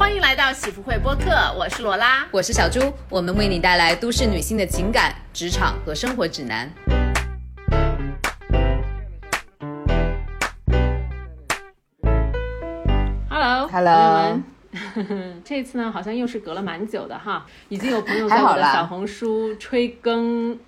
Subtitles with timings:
[0.00, 6.72] 欢迎来到喜福会播客，我是罗拉，我是小朱，我们为你带来都市女性的情感、职场和生活指南。
[13.28, 14.42] Hello，朋友
[15.04, 20.58] 们， 这次呢好像又是隔了蛮久的哈，已经有朋友在我的小红书催更。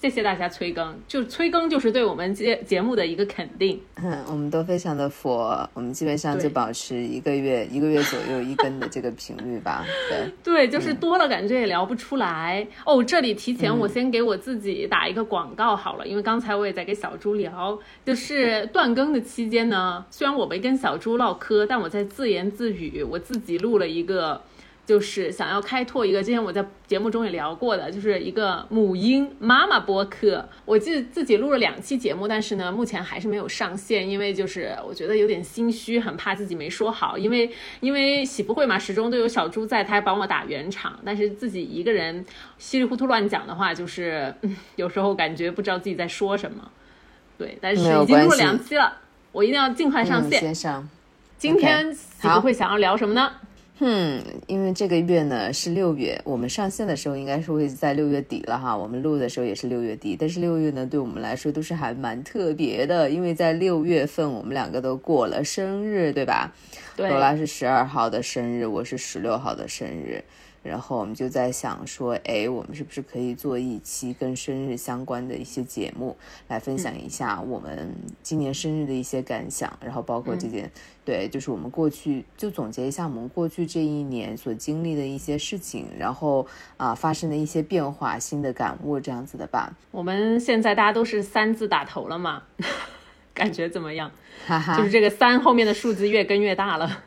[0.00, 3.80] 谢谢大家催更，就催更就是对我们节节目的一个肯定。
[3.96, 9.84] 嗯， 我们都非常的佛，我们基本上就保持一个月一个月左右一更的这个频率吧。
[10.44, 13.02] 对对，就是多了感觉也聊不出来哦。
[13.02, 24.42] 这里提前我先给我自己打一个广告好了，因为刚才我也在跟小猪聊，就是断更的期间呢，虽然我没跟小猪唠嗑，但我在自言自语，我自己录了一个。
[24.86, 30.48] 就是想要开拓一个，之前我在节目中也聊过的，就是一个母婴妈妈播客。
[30.64, 37.18] 我记自己录了两期节目，但是呢，目前还是没有上线，因为就是我觉得有点心虚，很怕自己没说好。
[37.18, 40.96] 因为因为喜福会嘛，始终都有小猪在，他还帮我打圆场。
[41.04, 42.24] 但是自己一个人
[42.56, 44.32] 稀里糊涂乱讲的话，就是
[44.76, 46.70] 有时候感觉不知道自己在说什么。
[47.36, 48.96] 对，但是已经录了两期了，
[49.32, 50.40] 我一定要尽快上线。
[50.40, 50.88] 先上。
[51.36, 53.30] 今天喜福会想要聊什么呢？
[53.78, 58.74] 嗯，因为这个月呢是六月，我们上线的时候应该是会在六月底了哈。
[58.74, 66.54] 我们录的时候也是六月底，但是六月呢对我们来说都是还蛮特别的，因为在六月份我们两个都过了生日，对吧？
[66.96, 70.24] 对，罗拉是十二号的生日，我是十六号的生日。
[70.66, 76.16] 然后我们就在想说，哎，我们是不是可以做一期跟生日相关的一些节目，
[76.48, 80.70] 来分享一下我们今年生日的一些感想，然后包括这件，
[81.04, 89.72] 对，就是我们过去就总结一下我们过去这一年所经历的一些事情，然后啊发生的一些变化、新的感悟这样子的吧。
[89.90, 92.42] 我们现在大家都是三字打头了嘛，
[93.32, 94.10] 感觉怎么样？
[94.46, 97.04] 哈哈就是这个三后面的数字越跟越大了。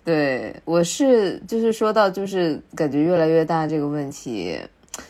[0.08, 4.58] 对，我是就是说到就是感觉越来越大这个问题，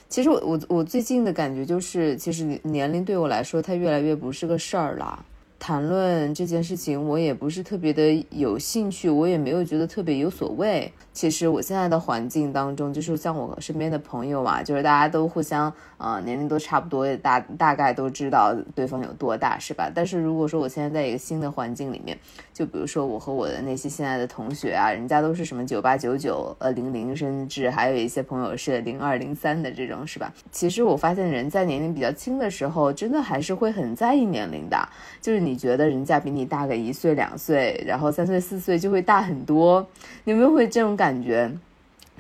[0.08, 5.24] 其实我我我最近的感觉就是，其实年龄对我来说，它越来越不是个事儿了。
[5.60, 10.92] 谈论这件事情，我也不是特别的有兴趣，我也没有觉得特别有所谓。
[11.18, 19.90] 其实我现在的环境当中，就是像我身边的朋友嘛，就是大家都互相，呃，年龄都差不多，大大概都知道对方有多大，是吧？
[19.92, 22.16] 但是如果说我现在在一个新的环境里面，
[22.54, 30.32] 就比如说我和我的那些现在的同学啊，人家都是什么九八九九，呃，零零，甚至还有一些朋友是零二零三的这种，是吧？
[30.52, 34.88] 其实我发现人在年龄比较轻的时候，真的还是会很在意年龄的，
[35.20, 39.84] 就是你觉得人家比你大个一岁两岁，然后三岁四岁就会大很多，
[40.22, 41.07] 你们会这种感？
[41.08, 41.50] 感觉，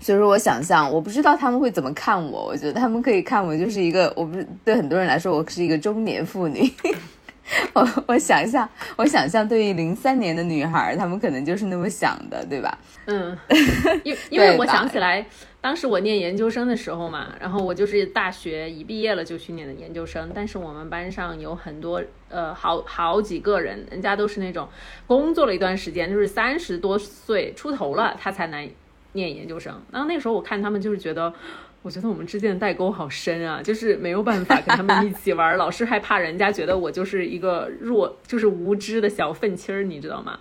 [0.00, 2.46] 所以说我想象，我不知道他们会怎么看我。
[2.46, 6.72] 我觉得他们可以看我就是一个，我不是对很多人来说，我是一个中年妇女。
[7.72, 12.78] 我我想象，我想象对于零三年的女孩，她们可能就是那么想的，对吧？
[13.06, 13.36] 嗯，
[14.04, 15.24] 因因为我想起来，
[15.60, 24.68] 当时我念研究生的时候嘛，然后我就是大学一毕业了就去念的研究生，但是我们班上有很多呃好好几个人，人家都是那种
[25.06, 28.68] 工作了一段时间，就是三十多岁出头了，他才来。
[29.18, 31.32] 念研究生，然后那个时候我看他们就是觉得，
[31.82, 40.38] 我觉得我们之间的代沟好深啊，就是没有办法跟他们一起玩， 老是害怕人家觉得我就是一个弱，就是无知的小愤青儿，你知道吗？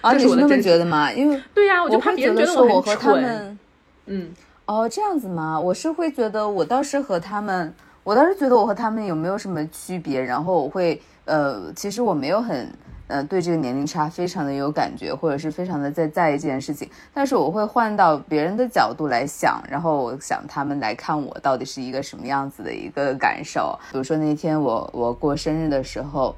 [0.00, 1.12] 啊，你是那么觉得吗？
[1.12, 3.58] 因为对呀，我就怕别人觉得我和他们，
[4.06, 4.32] 嗯，
[4.66, 5.60] 哦，这样子吗？
[5.60, 12.68] 我是会觉得我倒是和他们，我倒是觉得我和他们有没有什么区别，然后我会，呃，其实我没有很。
[13.12, 23.78] 呃，对这个年龄差非常的有感觉，或者是非常的在在意这件事情，但是我会换到别人的角度来想，然后我想他们来看我到底是一个什么样子的一个感受。
[23.92, 26.34] 比如说那天我我过生日的时候。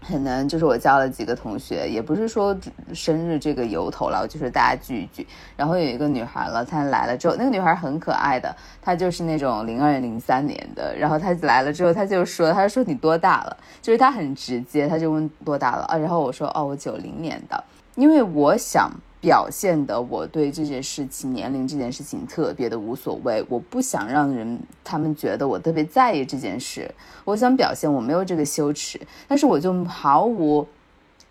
[0.00, 2.56] 很难就是我叫了几个同学，也不是说
[2.94, 5.26] 生日这个由头了，就是大家聚一聚。
[5.56, 10.96] 然后有一个女孩了，她来了之后，那个女孩很可爱的，她就是那种零二零三年的。
[10.96, 15.96] 然后她来了之后，她就说：“她说你多大了？”就是她很直接，她就问多大了啊？
[15.96, 17.62] 然后我说：“哦，我九零年的。”
[17.96, 18.90] 因为我想。
[19.20, 26.88] 表现的我对这件事情年龄这件事情特别的无所谓，我不想让人他们觉得我特别在意这件事，
[27.24, 30.66] 我想表现我没有这个羞耻，但是我就毫无，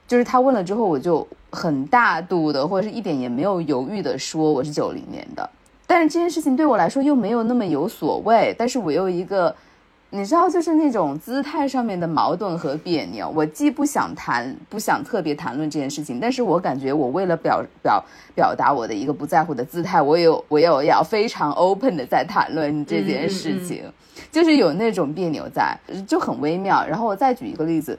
[0.07, 5.49] 就是他问了之后，我就很大度的或者是一点也没有犹豫的说我是九零年的，
[5.85, 9.55] 但是这件事情对我来说又没有那么有所谓，但是我又一个。
[10.17, 13.29] 你知道，就是那种姿态上面的矛盾和别扭。
[13.29, 18.03] 我既不想谈，不想特别谈论这件事情，但是我感觉我为了表表
[18.33, 23.83] 表达我的一个不在乎的姿态，我有我有要非常 open 的在谈论这件事情，
[24.31, 25.77] 就是有那种别扭在，
[26.07, 26.83] 就很微妙。
[26.87, 27.97] 然后我再举一个例子。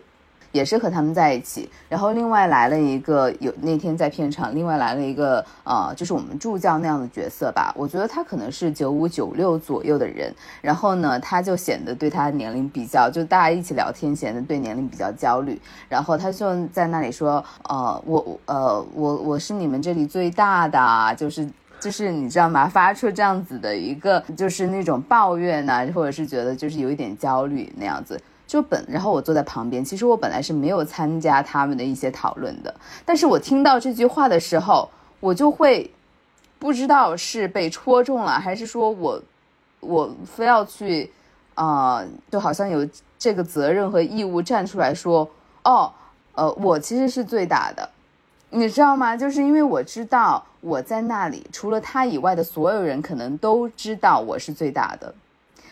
[0.53, 1.69] 也是和他们在一起。
[1.89, 7.73] 然后另外来了一个有那天在片场，另外来了一个呃，就是我们助教那样的角色吧。
[7.77, 15.61] 我觉得他可能是九五九六左右的人，然后呢，他就显得对他年龄比较，就大家一起聊天显得对年龄比较焦虑。
[15.89, 21.49] 然后他就在那里说，呃，我呃我我是你们这里最大的，就是
[21.81, 22.69] 就是你知道吗？
[22.69, 28.21] 发出这样子的一个就是那种抱怨呐，或者是觉得就是有一点焦虑那样子。
[28.49, 32.75] 就本，然后我坐在旁边，其实我本来是没有参加他们的一些讨论的，
[33.05, 34.89] 但是我听到这句话的时候，
[35.21, 35.89] 我就会
[36.59, 39.23] 不知道是被戳中了，还是说我
[39.81, 41.13] 我非要去
[41.55, 45.29] 啊，就好像有这个责任和义务站出来说，
[45.65, 45.93] 哦，
[46.35, 47.87] 呃，我其实是最大的，
[48.49, 49.15] 你知道吗？
[49.15, 55.15] 就是因为我知道我在那里，除了他以外的所有人可能都知道我是最大的。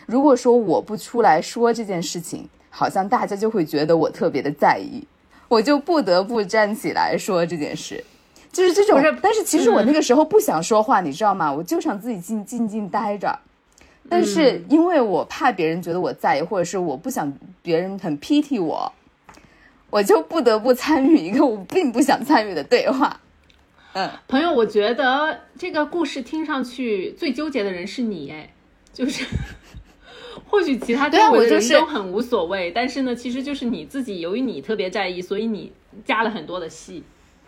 [0.05, 2.47] 如果说我不出来说这件事情，
[2.77, 5.03] 好像大家就会觉得我特别的在意，
[5.47, 8.03] 我就不得不站起来说这件事，
[8.51, 9.01] 就是这种。
[9.19, 11.51] 但是其实我那个时候不想说话，你知道吗？
[11.51, 13.39] 我就想自己静静静待着。
[14.07, 17.33] 但是因为我怕别人觉得我在意，或者是我不想
[17.63, 18.93] 别人很 pity 我，
[19.89, 23.19] 我就不得不参与一个我并不想参与的对话。
[23.93, 28.53] 嗯，朋友，我觉得这个故事听上去最纠结的人是你，哎，
[28.93, 29.25] 就是。
[30.45, 35.71] 或许其他周围的人都很无所谓，但是呢，其实就是你自己，由于你特别在意，所以你
[36.05, 37.03] 加了很多的戏，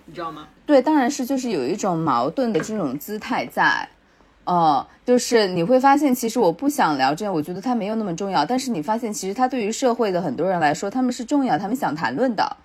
[0.06, 0.48] 你知道吗？
[0.66, 3.88] 对，当然是就是有一种矛盾的这种姿态在，
[4.46, 12.58] 哦，就是你会发现，其实我不想聊这样，我觉得它没有那么重要，但是你发现，其实它对于社会的很多人来说，他们是重要，他们想谈论的，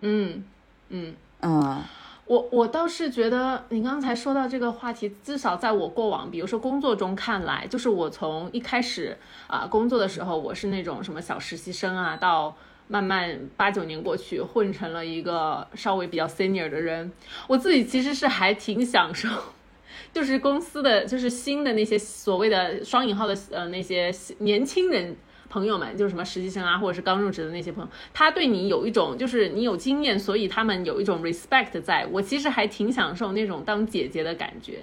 [0.00, 0.44] 嗯
[0.90, 1.82] 嗯嗯。
[2.26, 12.56] 我我倒是觉得，你刚才说到这个话题，至少在我过往，比如说工作中看来，就是我从一开始啊工作的时候，我是那种什么小实习生啊，到
[12.88, 17.12] 慢慢八九年过去，混成了一个稍微比较 senior 的人，
[17.46, 19.28] 我自己其实是还挺享受，
[20.12, 25.16] 就是公司的就是新的那些所谓的双引号的呃那些年轻人。
[25.48, 31.80] 朋友们，就是什么实习生啊，或者是刚入职的那些朋友，他对你有一种，就是你有经验，所以他们有一种 respect。
[31.82, 34.80] 在我其实还挺享受那种当姐姐的感觉，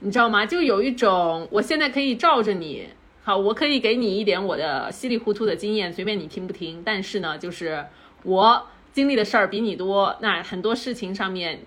[0.00, 0.46] 你知道吗？
[0.46, 2.88] 就有一种，我现在可以罩着你，
[3.22, 6.82] 好，我可以给你一点我的稀里糊涂的经验，随便你听不听。
[6.84, 7.84] 但是呢，就是
[8.22, 11.60] 我经历的事儿比你多，那很多事情上面。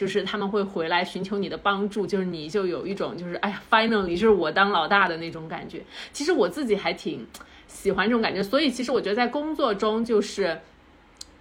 [0.00, 5.82] 就是他们会回来寻求你的帮助，就是你就有一种就是哎呀，finally 就是我当老大的那种感觉。
[6.10, 7.26] 其实我自己还挺
[7.66, 10.58] 喜欢这种感觉，所以其实我觉得在工作中就是。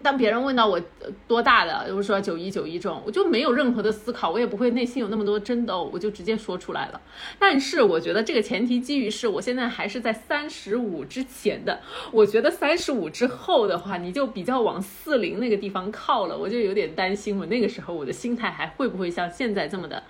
[0.02, 0.82] 当别人问到我
[1.28, 7.02] 多大的，就是说九一九一这种，我就没有任何的思考，我也不会内心有那么多争斗，我就直接说出来了。
[7.38, 11.82] 但是我觉得这个前提基于是我现在还是在三十五之前的，
[12.14, 20.02] 我觉得三十五之后的话，你就比较往四零那个地方靠了，我就有点担心，我那个时候我的心态还会不会像现在这么的，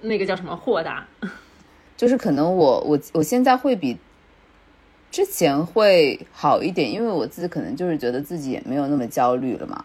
[0.00, 1.06] 那个叫什么豁达？
[1.98, 3.98] 就是可能我我我现在会比。
[5.14, 9.84] 之前会好一点，因为我自己可能就是觉得自己也没有那么焦虑了嘛。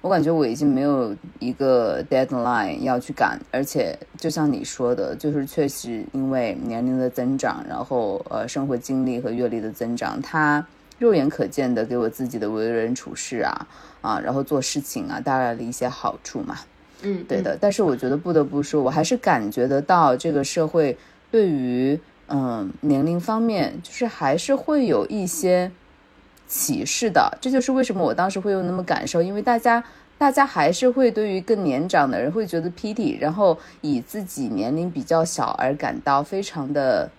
[0.00, 10.66] 我感觉我已经没有一个 deadline 要去赶，而且就像你说的，就是确实因为年龄的增长，然后呃生活经历和阅历的增长，它
[10.98, 13.68] 肉眼可见的给我自己的为人处事啊
[14.00, 16.56] 啊，然后做事情啊带来了一些好处嘛。
[17.02, 17.54] 嗯，对的。
[17.60, 20.96] 但是我觉得不得不说，我还是感觉得到这个社会
[21.30, 22.00] 对于。
[22.32, 25.72] 嗯，年龄方面就是还是会有一些
[26.46, 29.82] 歧视的，这就是为什么我当时会有那么感受，因为大家
[30.16, 37.10] 大家还是会对于更年长的人会觉得 pity，然后以自己年龄比较小而感到非常的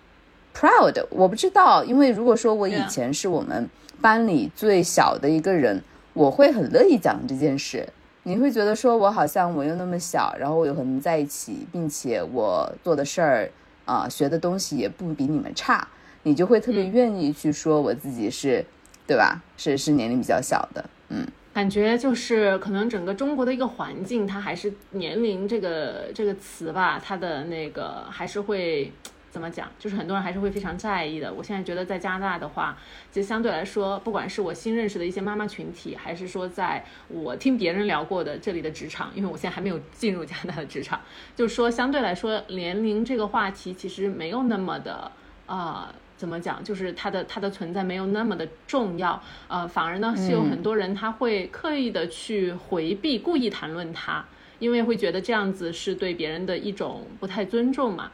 [0.55, 1.05] proud。
[1.09, 7.85] 我不知道，因为如果说我以前是我们班里最小的一个人，我会很乐意讲这件事。
[8.23, 13.51] 你会觉得说我好像我又那么小，然后我又和你们在一起，并且我做的事儿。
[13.85, 15.87] 啊，学的东西也不比你们差，
[16.23, 18.65] 你就会特别愿意去说我自己是，
[19.07, 19.41] 对吧？
[19.57, 28.91] 是是年龄比较小的，嗯，感觉就是可能整个中国的一个环境，它还是年龄这个这个词吧，它的那个还是会。
[29.31, 29.71] 怎么讲？
[29.79, 31.33] 就是很多人还是会非常在意的。
[31.33, 32.77] 我现在觉得在加拿大的话，
[33.09, 40.99] 其实相对来说，不管是我新认识的一些妈妈群体，还是说在我听别人聊过的这里的职场，因为我现在还没有进入加拿大的职场，
[41.33, 45.09] 就是说相对来说，年龄这个话题其实没有那么的
[45.45, 46.61] 啊，怎么讲？
[46.61, 49.21] 就是它的它的存在没有那么的重要。
[49.47, 54.25] 呃，反而呢是有很多人他会刻意的去回避，故意谈论它，
[54.59, 58.11] 因为会觉得这样子是对别人的一种不太尊重嘛。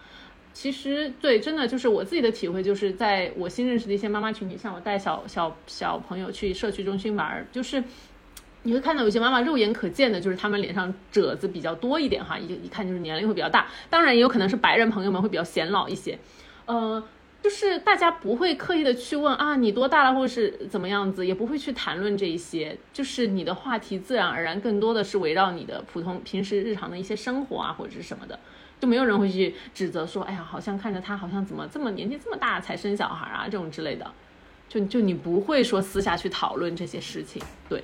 [0.59, 7.83] 其实对，真的就是我自己的体会，就是在我新认识的一些妈妈群体，像我带小小小朋友去社区中心玩，就是
[8.63, 13.67] 你会看到有些妈妈肉眼可见的，就是他们脸上褶子比较多一点哈，一一看就是年龄会比较大。
[13.87, 16.17] 当然也有可能是白人朋友们会比较显老一些，
[16.65, 17.03] 呃，
[17.43, 28.39] 就是大家不会刻意的去问啊你多大了，或者是怎么样子，也不会去谈论这一些，就是你的话题自然而然更多的是围绕你的普通平时日常的一些生活啊或者是什么的。
[28.79, 34.05] 就没有人会去指责说，哎呀，好像看着他好像怎么这么年纪这么大才生小孩啊，这种之类的，
[34.69, 37.83] 就就你不会说私下去讨论这些事情，对，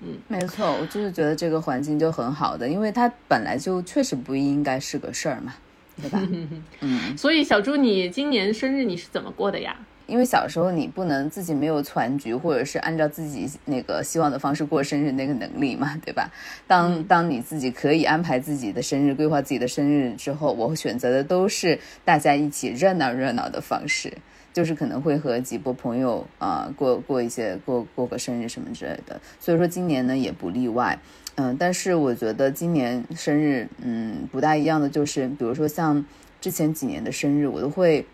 [0.00, 5.54] 嗯，没错，我就是觉得这个环境就很好的，因为它本来就确实不应该是个事儿嘛，
[6.00, 6.20] 对吧？
[6.80, 9.76] 嗯，所以小朱，你今年生日你是怎么过的呀？
[10.08, 16.32] 因为小时候你不能自己没有攒局，或者是按照自己那个希望的方式过生日那个能力嘛，对吧？
[16.66, 24.10] 当当你自己可以安排自己的生日、规划自己的生日之后，我选择的都是大家一起热闹热闹的方式，
[24.54, 29.20] 就是可能会和几波朋友啊过过一些过过个生日什么之类的。
[29.38, 30.98] 所以说今年呢也不例外，
[31.34, 36.02] 嗯，但是我觉得今年生日嗯不大一样的就是，比如说像
[36.40, 38.06] 之前几年的生日，我都会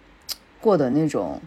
[0.60, 1.40] 过的那种。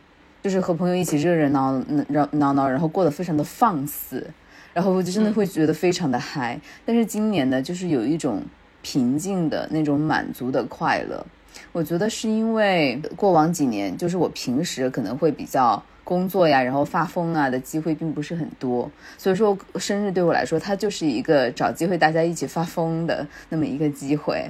[0.47, 1.77] 就是和朋友一起热热闹
[2.07, 4.25] 闹闹闹，然后过得非常的放肆，
[4.73, 6.57] 然后我就真的会觉得非常的嗨。
[6.85, 8.41] 但是今年呢，就是有一种
[8.81, 11.25] 平静的那种满足的快乐。
[11.73, 24.49] 我觉得是因为过往几年，就是我平时可能会比较工作呀，然后发疯啊的机会并不是很多，所以说生日对我来说，它就是一个找机会大家一起发疯的那么一个机会。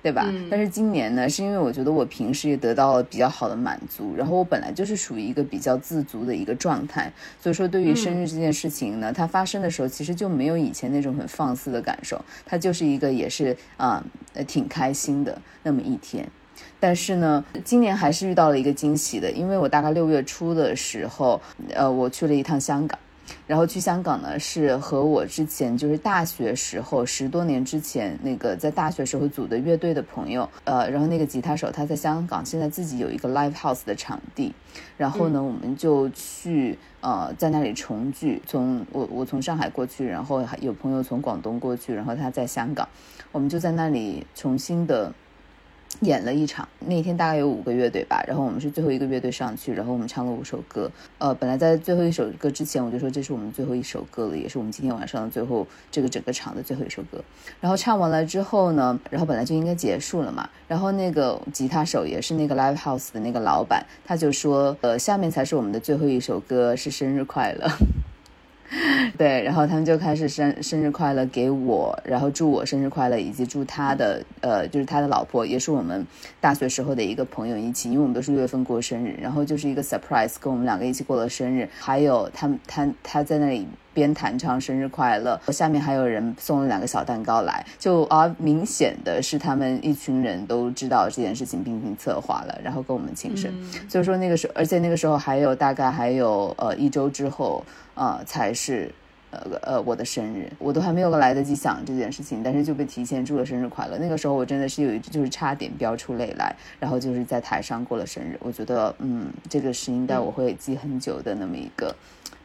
[0.00, 0.32] 对吧？
[0.50, 14.04] 但是今年呢，是因为我觉得我平时也得到了比较好的满足，然后我本来就是属于一个比较自足的一个状态，所以说对于生日这件事情呢，它发生的时候其实就没有以前那种很放肆的感受，它就是一个也是啊，
[14.46, 16.26] 挺开心的那么一天。
[16.80, 21.40] 但是呢，今年还是遇到了一个惊喜的，因为我大概六月初的时候，
[21.74, 22.98] 呃，我去了一趟香港。
[23.46, 34.54] 然后去香港呢，是和我之前就是大学时候十多年之前那个在大学时候组的乐队的朋友，呃，然后那个吉他手他在香港现在自己有一个 live house 的场地，
[34.96, 38.40] 然后呢，我们就去呃在那里重聚。
[38.46, 42.88] 从我我从上海过去，然后有朋友从广东过去，然后他在香港，
[43.32, 45.12] 我们就在那里重新的。
[46.00, 50.90] 演了一场，那天大概有五个乐队吧，然后我们是最后一个乐队上去，然后我们唱了五首歌。
[51.18, 57.22] 呃，本来在最后一首歌之前，我就说这是我们最后一首歌了，也是我们今天晚上的最后这个整个场的最后一首歌。
[57.60, 67.68] 然后唱完了之后呢，然后本来就应该结束了嘛，然后那个吉他手也是那个 live house 的那个老板，他就说，呃，下面才是我们的最后一首歌，是生日快乐。
[69.16, 76.06] 对，然后他们就开始生生日快乐给我，然后祝我生日快乐，以及祝他的呃，就是他的老婆，也是我们
[76.40, 81.68] 大学时候的一个朋友一起，因为我们都是六月份过生日，然后就是一个 surprise，跟我们两个一起过了生日。
[81.78, 93.50] 还有他他他在那里边弹唱生日快乐，下面还有人送了两个小蛋糕来，就啊，明显的是他们一群人都知道这件事情，并并策划了，然后跟我们庆生。
[93.88, 97.64] 所以说那个时候，而且那个时候还有大概还有呃一周之后。
[97.98, 98.88] 呃，才是，
[99.32, 103.98] 呃呃，我的生日，我都还没有来得及想这件事情，但是就被提前祝了生日快乐。
[103.98, 108.38] 那个时候我真的是有一就是差点飙出泪来，然后就是在台上过了生日。
[108.38, 111.92] 我觉得，嗯，这个是应该我会记很久的那么一个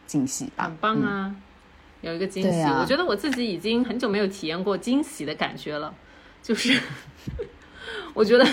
[0.08, 0.64] 惊喜吧。
[0.64, 1.36] 很棒啊，
[2.02, 2.64] 有一个惊喜。
[2.64, 5.94] 我觉得我自己已经很久没有体验过惊喜的感觉了，
[6.42, 6.76] 就是
[8.16, 8.46] 我觉得。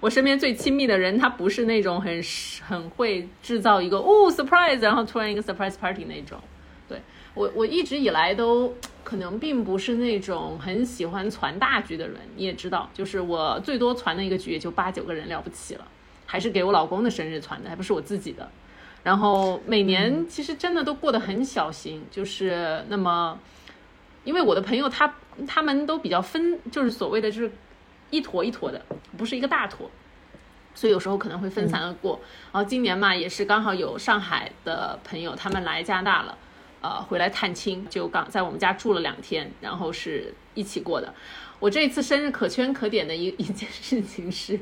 [0.00, 2.22] 我身边最亲密的人，他不是那种很
[2.66, 6.38] 很会制造一个哦 surprise，然后突然一个 surprise party 那种。
[6.88, 7.00] 对
[7.34, 12.16] 我，我一直以来都可能并不是那种很喜欢传大局的人。
[12.36, 15.86] 你也知道，就是我最多传的一个局也就八九个人了不起了，
[16.26, 18.48] 还是给我老公的生日传的，还不是我自己的。
[19.02, 23.38] 然后每年其实真的都过得很小心，就是那么，
[24.24, 25.14] 因为我的朋友他
[25.46, 27.50] 他们都比较分，就是所谓的就是。
[28.10, 28.80] 一坨一坨的，
[29.16, 29.90] 不是一个大坨，
[30.74, 32.20] 所以有时候可能会分散而过。
[32.52, 36.38] 然后今年嘛，也是刚好有上海的朋友他们来加拿大了，
[36.80, 41.12] 呃，回来探亲，就刚在我们家住了两天，然后是一起过的。
[41.58, 44.60] 我这一次生日可圈可点的一 一件事情是，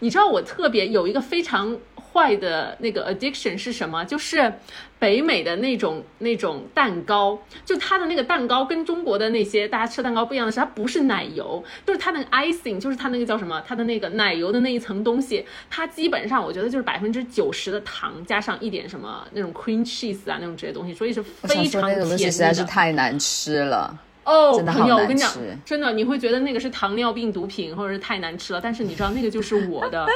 [0.00, 1.78] 你知道我特别有一个非常。
[2.12, 4.04] 坏的那个 addiction 是什么？
[4.04, 4.52] 就是
[4.98, 13.62] 北美的那种那种蛋糕，就它的那个蛋糕跟中国的那些大家吃蛋糕不一样的是，它不是奶油，就是它那个 icing，就是它那个叫什么？
[13.66, 22.18] 它的那个奶油的那一层东西，它基本上我觉得就是百分之九十的糖加上一点什么那种 cream cheese 啊那种这些东西，所以是非常甜的。
[22.18, 25.32] 实在是太难吃了哦，朋友，我跟你讲，
[25.64, 30.06] 真的你会觉得那个是糖尿病毒品或者是太难吃了，但是你知道那个就是我的。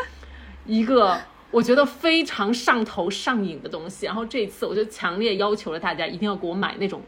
[0.66, 1.20] 一个
[1.54, 4.06] 我觉得非常上头上瘾的东西。
[4.06, 7.00] 然后这一次我就强烈要求了大家一定要给我买那种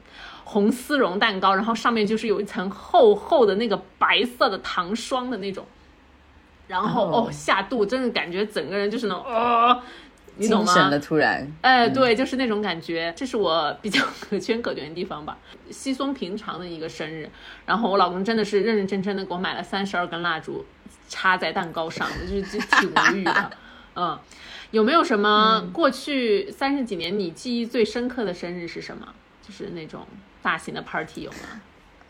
[0.45, 5.67] 红丝绒蛋糕，然后上面就是有一层厚厚的那个白色的糖霜的那种。
[6.69, 9.83] 然后哦，下肚真的感觉整个人就是那种哦。
[10.39, 10.75] 你懂吗？
[10.75, 15.39] 神了，突然，哎，对，就是那种感觉，这是我比较可圈可点的地方吧。
[15.71, 17.27] 稀松平常的一个生日，
[17.65, 20.63] 然后我老公真的是认认真真的给我买了三十二根蜡烛，
[21.09, 23.51] 插在蛋糕上，就是就挺无语的。
[23.97, 24.19] 嗯，
[24.71, 29.09] 有没有什么过去三十几年你记忆最深刻的生日是什么？
[29.47, 30.07] 就是那种
[30.43, 31.61] 大型的 party 有吗？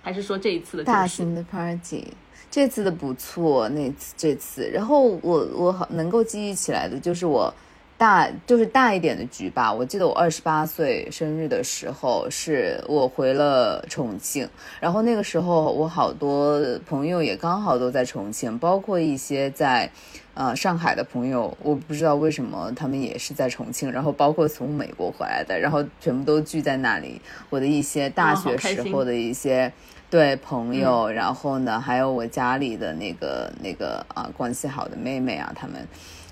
[0.03, 2.13] 还是说这一次的大型的 party？
[2.51, 7.53] 这次的不错，那次这次，然后我我好能够记忆起来的就是我。
[7.99, 9.73] 大就是大一点的局吧。
[9.73, 14.47] 我记得我二十八岁生日的时候，是我回了重庆，
[14.79, 19.91] 然后那个时候我好多朋友也刚好都在重庆，包括一些在，
[20.37, 27.21] 呃上海的朋友，我不知道为什么他们也是在重庆，然后包括从美国回来的，然后全部都聚在那里。
[27.51, 29.73] 我的一些大学时候的一些
[30.09, 35.89] 对朋友，然后呢，还有我家里的那个那个啊关系好的妹妹啊，他们。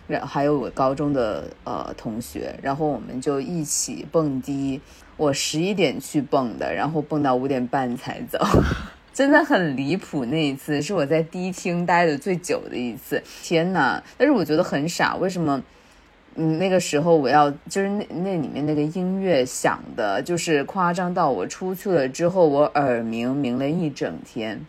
[0.06, 4.78] 然还有我高中的呃同学，然后我们就一起蹦迪。
[5.16, 8.38] 我十一点去蹦的，然后蹦到五点半才走，
[9.14, 10.26] 真的很离谱。
[10.26, 14.02] 那一次是我在迪厅待的最久的一次，天呐！
[14.18, 15.62] 但是我觉得很傻，为什么？
[16.36, 24.60] 嗯，那个时候我要就是那那里面那个音乐响的，就是夸张到我出去了之后，我耳鸣鸣了一整天。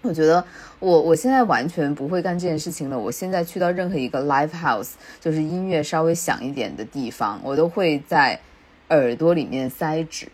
[0.00, 0.42] 我觉得
[0.80, 2.98] 我我现在完全不会干这件事情了。
[2.98, 8.40] 我现在去到任何一个 live house，就是音乐稍微响一点的地方，我都会在
[8.88, 10.26] 耳朵里面塞纸。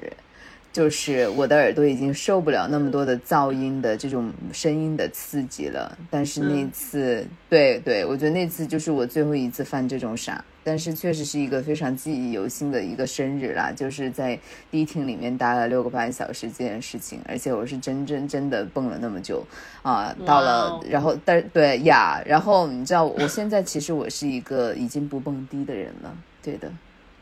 [0.73, 14.39] 就是我的耳朵已经受不了那么多的噪音的这种声音的刺激了，但是那次，对对，我觉得那次就是我最后一次犯这种傻，但是确实是一个非常记忆犹新的一个生日啦，就是在
[14.71, 19.45] 迪厅里面待了六个半小时这件事情，而且我是真真真的蹦了那么久
[19.83, 26.71] 啊，到了，然后但对呀，然后你知道我现在其实我是一个已经不蹦迪的人了，对的，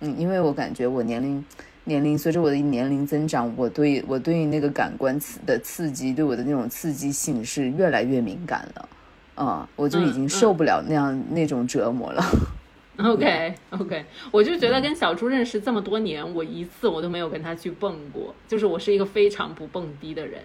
[0.01, 1.43] 嗯，因为我感觉我年龄。
[1.89, 8.89] 年龄随着我的年龄增长，我对我对于那个感官刺的刺激，对我的那种刺激性是越来越敏感了，
[9.35, 12.23] 啊，我就已经受不了那样那种折磨了。
[13.03, 20.43] OK OK，我就觉得跟小猪认识这么多年，我一次我都没有跟他去蹦过，就是我是一个非常不蹦迪的人。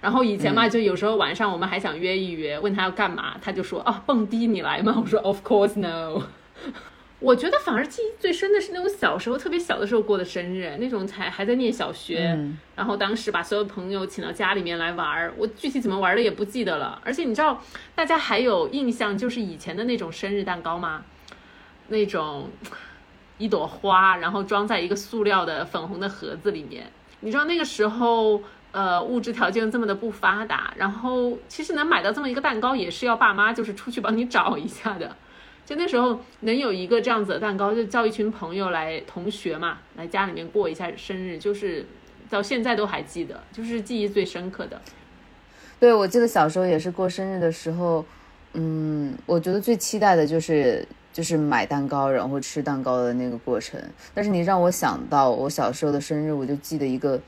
[0.00, 4.96] 然后以前嘛，就有时候晚上我们还想约一约，问他要干嘛，他就说啊蹦迪你来吗？
[5.00, 6.22] 我说 Of course no。
[7.20, 12.36] 我觉得反而记忆最深的是那种小时候特别小的时候过的生日，那种才还在念小学，
[12.74, 17.00] 然后当时把所有朋友请到家里面来玩儿，我具体怎么玩的也不记得了。
[17.04, 17.62] 而且你知道，
[17.94, 21.04] 大家还有印象就是以前的那种生日蛋糕吗？
[21.88, 22.48] 那种
[23.36, 26.90] 一朵花，然后装在一个塑料的粉红的盒子里面。
[27.20, 35.14] 你知道那个时候，呃，物质条件这么的不发达，然后其实能买到这么一个蛋糕，也是要爸妈就是出去帮你找一下的。
[35.70, 41.86] 就那时候能有一个这样子的蛋糕，就叫一群朋友来，同学嘛，来家里面过一下生日，就是
[42.28, 44.82] 到现在都还记得，就是记忆最深刻的。
[45.78, 48.04] 对，我记得小时候也是过生日的时候，
[48.54, 53.80] 嗯，我觉得最期待的就是就是买蛋糕，然后吃蛋糕的那个过程。
[54.12, 57.20] 但是你让我想到我小时候的生日，我就记得一个。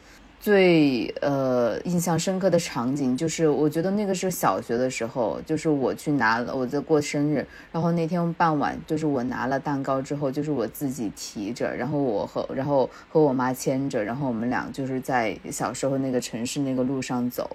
[0.43, 17.49] 最呃印象深刻的场景就是，我觉得那个是小学的时候，就是我去拿我在过生日，然后那天傍晚就是我拿了蛋糕之后，就是我自己提着，然后我和然后和我妈牵着，然后我们俩就是在小时候那个城市那个路上走，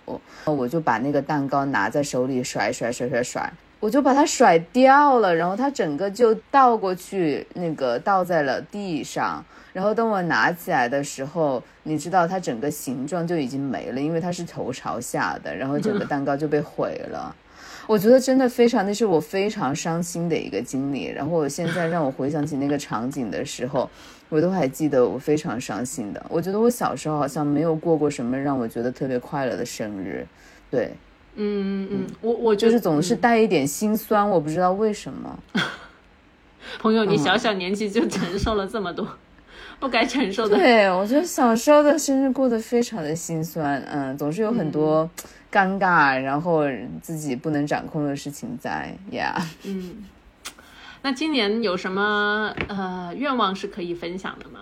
[0.45, 9.43] 我就把那个蛋糕拿在手里甩甩甩甩甩，我就把它甩掉了，然后它整个就倒过去，那个倒在了地上。
[9.73, 17.35] 然后等我拿起来的时候，你知道它整个形状就已经没了，因为它是头朝下的，然后整个蛋糕就被毁了。
[17.85, 21.05] 我觉得真的非常，那是我非常伤心的一个经历。
[21.05, 23.87] 然后我现在让我回想起那个场景的时候，
[24.27, 26.25] 我都还记得我非常伤心的。
[26.27, 30.25] 我觉得我小时候好像没有过过什么让我觉得特别快乐的生日。
[30.69, 30.91] 对，
[31.37, 35.39] 嗯嗯，我我就是总是带一点心酸，我不知道为什么。
[36.79, 39.07] 朋友，你小小年纪就承受了这么多。
[39.79, 40.57] 不该承受的。
[40.57, 45.07] 对，我觉得小时候的生日过得非常的心酸，嗯，总是有很多
[45.51, 46.63] 尴尬，然后
[47.01, 49.39] 自己不能掌控的事情在，Yeah。
[49.65, 50.03] 嗯，
[51.03, 54.61] 那今年有什么呃愿望是可以分享的吗？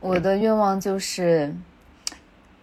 [0.00, 1.54] 我的愿望就是，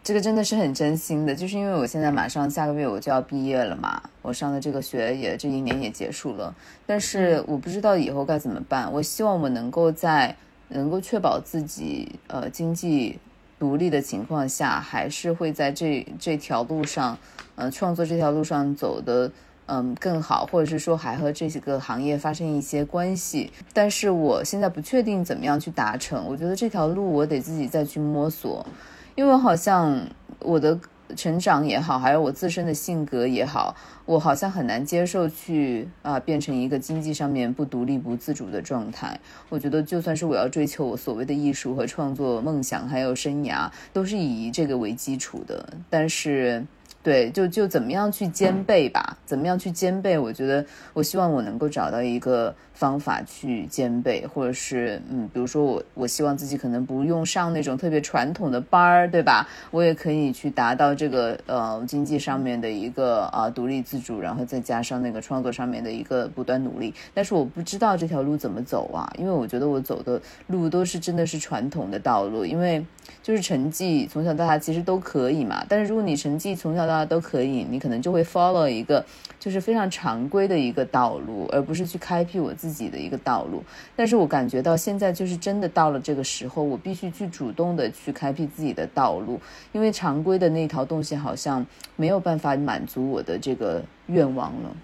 [0.03, 6.53] 这个真的是很真心的，就是因为我现在马上下个月我就要毕业了嘛，我上的这个学也这一年也结束了，
[6.87, 8.91] 但是我不知道以后该怎么办。
[8.91, 10.35] 我希望我能够在
[10.69, 13.19] 能够确保自己呃经济
[13.59, 17.15] 独立的情况下，还是会在这这条路上，
[17.55, 19.31] 呃创作这条路上走的
[19.67, 23.51] 嗯更好，或者是说还和这几个行业发生一些关系。
[23.71, 28.65] 但是我现在不确定怎么样去达成，我觉得这条路我得自己再去摸索。
[29.15, 30.07] 因为好像
[30.39, 30.79] 我的
[31.15, 39.19] 成长也好，还有我自身的性格也好，我好像很难接受去啊变成一个经济上面不独立、不自主的状态。
[39.49, 45.73] 我觉得就算是我要追求我所谓的艺术和创作梦想，还有生涯，都是以这个为基础的。
[45.89, 46.65] 但是。
[47.03, 49.17] 对，就就怎么样去兼备吧？
[49.25, 50.19] 怎么样去兼备？
[50.19, 59.47] 我觉得，我希望我能够找到一个方法去兼备，或者是，嗯，比如说我，我希望自己可能不用上那种特别传统的班儿，对吧？
[59.69, 66.91] 我也可以去达到这个呃经济上面的一个啊独立自主，然后再加上那个创作上面的一个不断努力。
[67.13, 72.83] 但是我不知道这条路怎么走啊，因为我觉得我走的路都是真的是传统的道路，因为
[73.21, 75.63] 就是成绩从小到大其实都可以嘛。
[75.69, 79.05] 但是如果你成绩从小到大都可以，你可能就会 follow 一个
[79.39, 83.63] 就是非常常规的一个道路，而不是去开辟我自己己的一个道路。
[83.95, 89.39] 但是我感觉到现在就是真的到了这个时候，我必须去主动的去开辟自己的道路，
[89.71, 94.75] 因为常规的那条东西好像没有办法满足我的这个愿望了。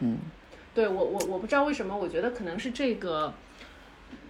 [0.00, 0.18] 嗯，
[0.74, 3.32] 对我我我不知道为什么，我觉得可能是这个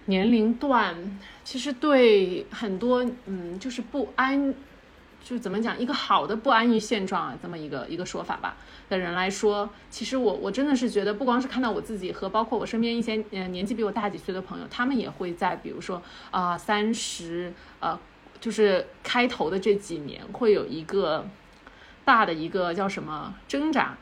[0.05, 0.95] 年龄段，
[1.43, 4.53] 其实对很多嗯就是不安。
[5.23, 8.57] 就怎么讲一个好的不安于现状啊，这么一个一个说法吧
[8.89, 17.97] 的人来说，其实我我真的是觉得，不光是看到我自己和包括我身边一些呃年纪比我大几岁的朋友，他们也会在比如说啊三十呃
[18.39, 21.25] 就是开头的这几年会有一个
[22.03, 23.95] 大的一个叫什么挣扎，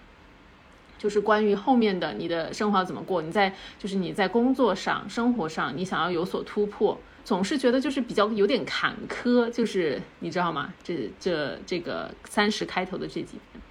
[0.97, 6.97] 就是关于后面的你的生活要怎么过，你在就是你在工作上、生活上，你想要有所突破。
[7.23, 10.73] 总是觉得就是比较有点坎坷，就是你知道吗？
[10.83, 13.61] 这这这个三十开头的这几年，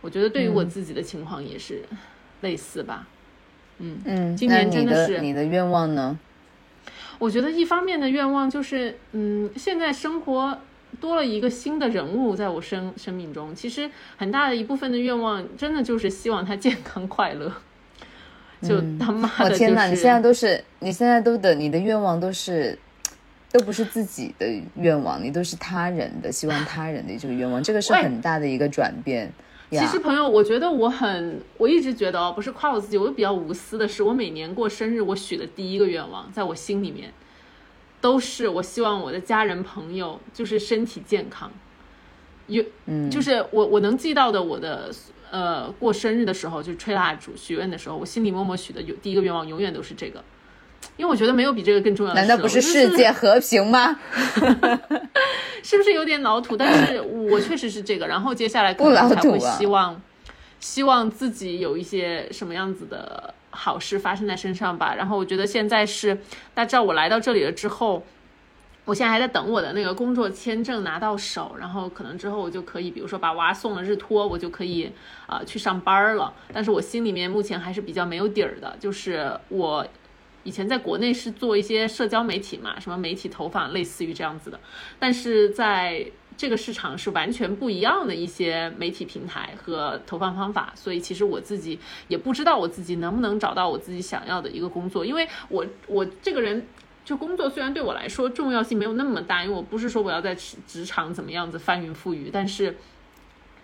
[0.00, 1.82] 我觉得对于我自己的情况也是
[2.42, 3.06] 类似吧。
[3.78, 6.18] 嗯嗯，今年真的是你的愿望呢？
[7.18, 10.58] 我觉得一方面的愿望就是，嗯，现在生活
[11.00, 17.52] 多了一个新的人物在我生生命中，其实很大的一部分的愿望，真的就是希望他健康快乐。
[18.62, 19.44] 就他妈的！
[19.44, 19.86] 我天哪！
[19.86, 22.78] 你现在都是，你现在都的，你的愿望都是。
[23.52, 24.46] 都不是自己的
[24.76, 29.28] 愿望，你都是他人的，希望他人的这个愿望，这个是很大的一个转变。
[29.72, 37.12] 其实朋友，我觉得我很，我一直觉得哦，不是夸我自己，我比较无私的是，我每年过生日，我许的第一个愿望，在我心里面，
[38.00, 41.50] 都是我希望我的家人朋友就是身体健康。
[42.46, 44.92] 有，嗯，就是我我能记到的，我的
[45.30, 50.22] 呃过生日的时候，就吹蜡烛许愿的时候，我心里默默许的有第一个愿望，永远都是这个。
[50.96, 52.20] 因为我觉得没有比这个更重要的。
[52.20, 53.98] 难道不是世界和平吗？
[55.62, 56.56] 是不是有点老土？
[56.56, 58.06] 但是我确实是这个。
[58.06, 60.00] 然后接下来可能才会希望，
[60.58, 64.94] 希望自己有一些什么样子的好事发生在身上吧。
[64.94, 66.14] 然后我觉得现在是，
[66.54, 68.02] 大家知道我来到这里了之后，
[68.90, 74.90] 我现在还在等我的那个工作签证拿到手，然后可能之后我就可以，比如说把娃送了日托，我就可以
[75.28, 76.34] 啊去上班了。
[76.52, 79.86] 但是我心里面目前还是比较没有底儿的，就是我。
[80.42, 84.58] 以前在国内是做一些社交媒体嘛，什么媒体投放，类似于这样子的，
[84.98, 96.66] 但是在这个市场是完全不一样的一些媒体平台和投放方法，所以其实我自己也不知道我自己能不能找到我自己想要的一个工作，因为我我这个人
[97.10, 102.76] 就工作虽然对我来说重要性没有那么大，因为我不是说我要在职场怎么样子翻云覆雨，但是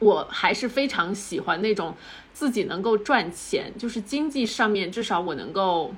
[0.01, 1.95] 我还是非常喜欢那种
[2.33, 5.95] 自己能够赚钱，就是经济上面至少我能够。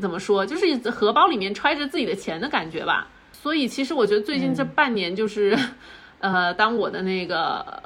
[0.00, 3.08] 怎么说，就是荷包里面揣着自己的钱的感觉吧。
[3.30, 5.54] 所以其实我觉得最近这半年，就是，
[6.18, 7.82] 呃，当我的那个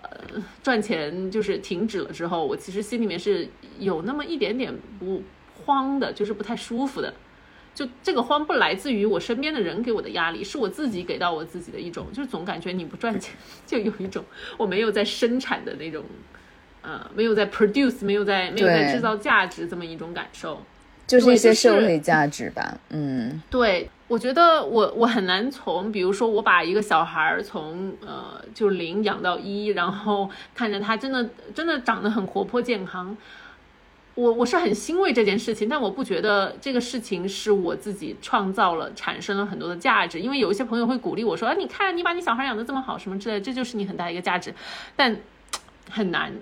[0.62, 3.48] 赚钱就是停止了之后，我其实心里面是
[3.80, 5.20] 有那么一点点不
[5.64, 7.12] 慌的，就是不太舒服的。
[7.76, 13.34] 就这个慌不来自于我身边的人给我的压力，是我自己给到我自己的一种，就是总感觉你不赚钱，
[13.66, 14.24] 就有一种
[14.56, 16.02] 我没有在生产的那种，
[16.80, 20.62] 呃，没有在 produce，没有在没有在制造价值这么一种感受。
[21.06, 33.16] 就是一些社会价值吧，嗯，对，我觉得我我很难从，比如说我把一个小孩儿从呃就零养到一，然后看着他真的真的长得很活泼健康，
[34.16, 40.18] 我我是很欣慰这件事情，但我不觉得这个事情是我自己创造了、产生了很多的价值。
[40.18, 44.54] 因为有一些朋友会鼓励我说：“啊，你看你把你小孩养的这么好，什么之类，这就是你很大一个价值。”
[44.96, 45.16] 但
[45.90, 46.32] 很难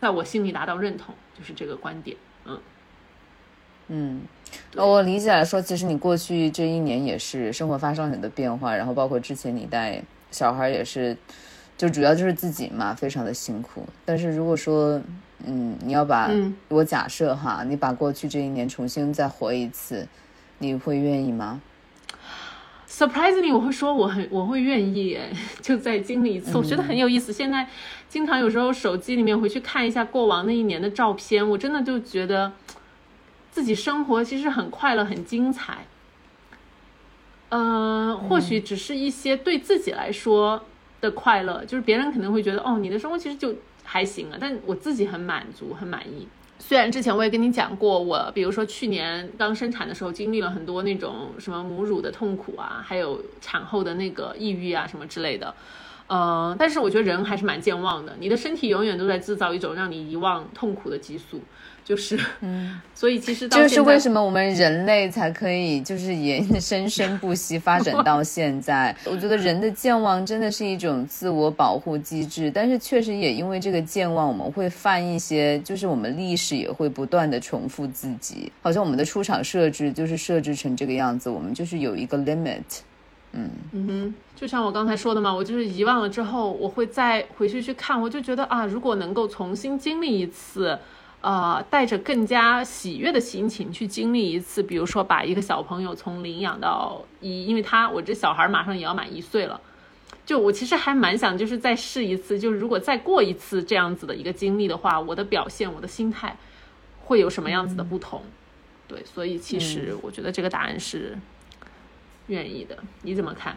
[0.00, 2.16] 在我心里达到认同，就是这个观点。
[2.46, 2.58] 嗯
[3.88, 4.22] 嗯，
[4.76, 11.16] 我理解来说，其实你过去这一年也是生活发生了很多变化，然后包括之前你带小孩也是，
[11.76, 13.84] 就主要就是自己嘛，非常的辛苦。
[14.04, 15.02] 但是如果说
[15.44, 16.30] 嗯，你要把
[16.68, 20.06] 我假设哈，你把过去这一年重新再活一次，
[20.58, 21.60] 你会愿意吗
[22.88, 25.18] ？Surprisingly，我会说我很我会愿意，
[25.60, 27.32] 就再经历一次，我觉得很有意思。
[27.32, 27.66] 现在
[28.08, 32.52] 经常有时候手机里面回去看一下过往那一年的照片，我真的就觉得
[33.50, 35.78] 自己生活其实很快乐、很精彩。
[37.48, 40.62] 嗯，或许只是一些对自己来说
[41.00, 43.54] 的快乐，就是别人可能会觉得哦，你的生活其实就。
[43.92, 46.26] 还行啊，但我自己很满足，很满意。
[46.58, 55.54] 虽然之前我也跟你讲过，我比如说去年刚生产的时候，经历了很多那种什么母乳的痛苦啊，还有产后的那个抑郁啊什么之类的。
[56.08, 61.42] 嗯，但是我觉得人还是蛮健忘的，你的身体永远都在制造一种让你遗忘痛苦的激素，
[61.84, 68.94] 就是，嗯， 所以其实就是为什么我们人类才可以就是也 生生不息发展到现在。
[69.04, 82.62] 我觉得人的健忘真的是一种自我保护机制，但是确实也因为这个健忘，我们会犯一些，就是我们历史也会不断的重复自己，好像我们的出厂设置就是设置成这个样子，我们就是有一个 limit。
[83.34, 90.78] 嗯嗯哼，就像我刚才说的嘛，我就是遗忘了之后，我会再回去去看，我就觉得啊，如果能够重新经历一次，
[91.22, 99.60] 呃，带着更加喜悦的心情去经历一次，比如说把一个小朋友从领养到一，因为他我这小孩马上也要满一岁了，
[100.26, 106.36] 就我其实还蛮想就是再试一次，就是如果再过一次这样子的一个经历的话，我的表现，我的心态
[107.00, 108.22] 会有什么样子的不同？
[108.86, 111.16] 对，所以其实我觉得这个答案是。
[112.28, 113.56] 愿意的，你怎么看？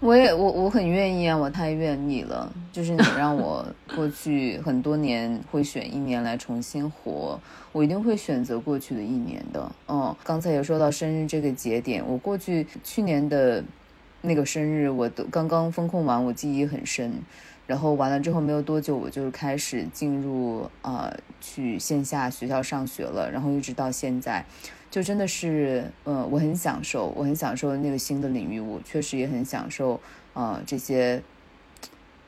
[0.00, 2.52] 我也我我很愿意啊，我太愿意了。
[2.70, 3.64] 就是你让我
[3.96, 7.40] 过去很多年会选一年来重新活，
[7.72, 9.72] 我一定会选择过去的一年的。
[9.88, 13.64] 嗯，刚才也说到生日这个节点，我过去去年的
[14.20, 17.12] 那个生日，我都刚刚封控完，我记忆很深。
[17.66, 24.44] 然后完了之后没有多久，我就开始进入呃去线下学校上学了，然后一直到现在。
[24.88, 30.00] 就真的是，呃，我很享受，我很享受那个新的领域，我确实也很享受，
[30.32, 31.20] 呃，这些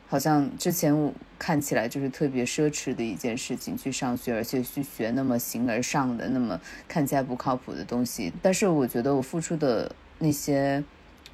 [0.09, 8.31] 好像之前看起来就是特别奢侈的一件事情，去上学，而且去学那么形而上的、那么看起来不靠谱的东西。
[8.43, 10.83] 但是我觉得我付出的那些，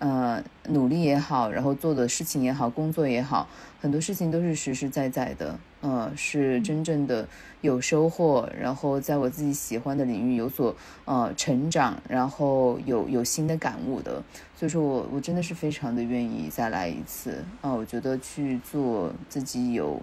[0.04, 3.48] 呃，努力也好，然后做的事情也好，工作也好，
[3.80, 7.26] 很多事情都是实实在在的，呃，是真正的。
[7.62, 14.22] 有收获，然后在我自己喜欢的领域有所呃成长，然后有有新的感悟的，
[14.54, 17.72] 所以说我我真的是非常的愿意再来一次啊！
[17.72, 19.98] 我觉得去做自己有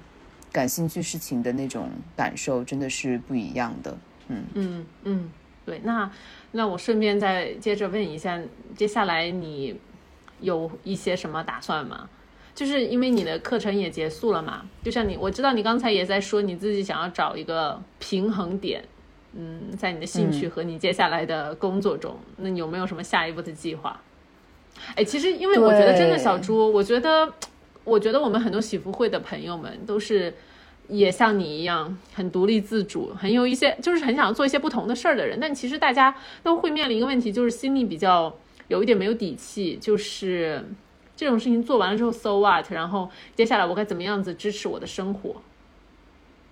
[0.51, 3.95] 感兴趣事情的那种感受真的是不一样的。
[4.29, 5.29] 嗯嗯嗯，
[5.63, 6.11] 对，那
[6.53, 8.41] 那我顺便再接着问一下，
[8.75, 9.79] 接下来你
[10.41, 12.09] 有一些什么打算吗？
[12.53, 18.83] 就是因为你的课程也结束了嘛，就像你，我知道你刚才也在说你自己想要找一个平衡点，
[19.33, 24.01] 嗯，在你的兴趣和你接下来的工作中，那你有没有什么下一步的计划？
[24.95, 27.31] 哎，其实因为我觉得真的小猪，我觉得，
[27.85, 30.33] 我觉得我们很多喜福会的朋友们都是
[30.89, 38.35] 也像你一样很独立自主，很有一些就是很想做一些不同的事儿的人，但其实大家都会面临一个问题，就是心里比较
[38.71, 40.63] 有一点没有底气，就是。
[41.13, 42.65] 这种事情做完了之后，so what？
[42.71, 45.35] 然后接下来我该怎么样子支持我的生活？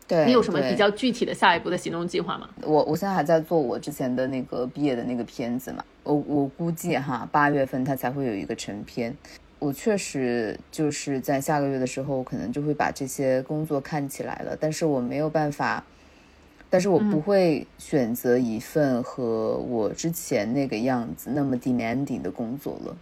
[0.08, 2.48] 对你有什么比较具体的下一步的行动计划吗？
[2.62, 9.16] 我我现在还在做我之前的那个毕业的那个片子嘛，我我估计哈八月份它才会有一个成片。
[9.58, 15.84] 我确实就是在下个月的时候，可能就会把这些工作看起来了，但是我没有办法，
[16.70, 22.96] 但是我不会选择一份和我之前那个样子那么 demanding 的工作了。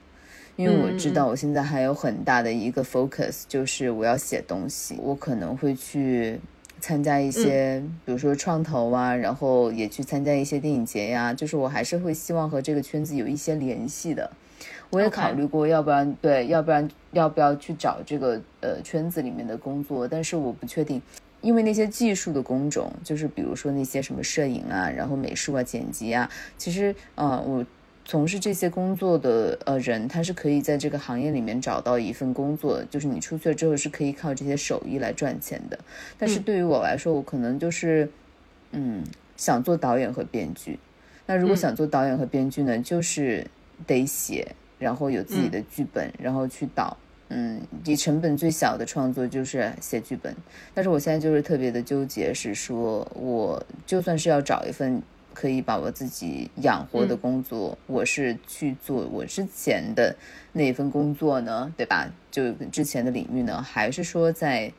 [0.55, 6.39] 因为我知道我现在还有很大的一个 focus，就是我要写东西，我可能会去
[6.79, 14.31] 参加一些，比如说创投啊，然后也去参加一些电影节呀，就是我还是会希望和这个圈子有一些联系的。
[14.89, 20.99] 我也考虑过，要不然对，要不然要不要去找这个呃圈子里面的工作，但是我不确定，
[21.41, 27.65] 因为那些技术的工种，就是比如说那些什么摄影啊，然后美术啊、剪辑啊，其实呃我。
[28.09, 35.77] 从事这些工作的呃人，他是可以在这个行业里面找到一份工作，就是你出去了之后是可以靠这些手艺来赚钱的。
[36.17, 38.09] 但是对于我来说，我可能就是，
[38.71, 39.03] 嗯，
[39.35, 40.79] 想做导演和编剧。
[41.25, 43.45] 那如果想做导演和编剧呢，就是
[43.85, 46.95] 得写，然后有自己的剧本，然后去导。
[47.29, 50.35] 嗯，以成本最小的创作就是写剧本。
[50.73, 55.01] 但是我现在就是特别的纠结，是说我就算是要找一份
[55.33, 60.15] 可以把我自己养活的工作，我是去做我之前的
[60.53, 62.09] 那一份工作呢，对吧？
[62.31, 64.71] 就之前的领域呢，还是说在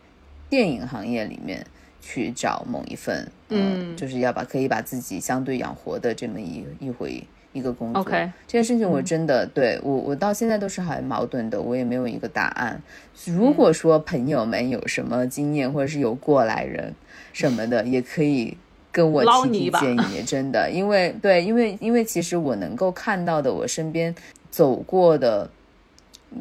[0.48, 1.66] 电影行业里面
[2.00, 7.22] 去找某一份，嗯，就是要把可以把自己相对养活的这么一一回。
[7.52, 12.80] 一个工作，这件事情我真的对我，我到现在都是很矛盾的，我也没有一个答案。
[13.24, 16.94] 如果说朋友们有什么经验，或者是有过来人
[17.32, 18.56] 什么的，也可以
[18.92, 20.22] 跟我提提建议。
[20.26, 24.14] 真的，因为对，因为因为其实我能够看到的，我身边
[24.50, 25.50] 走过的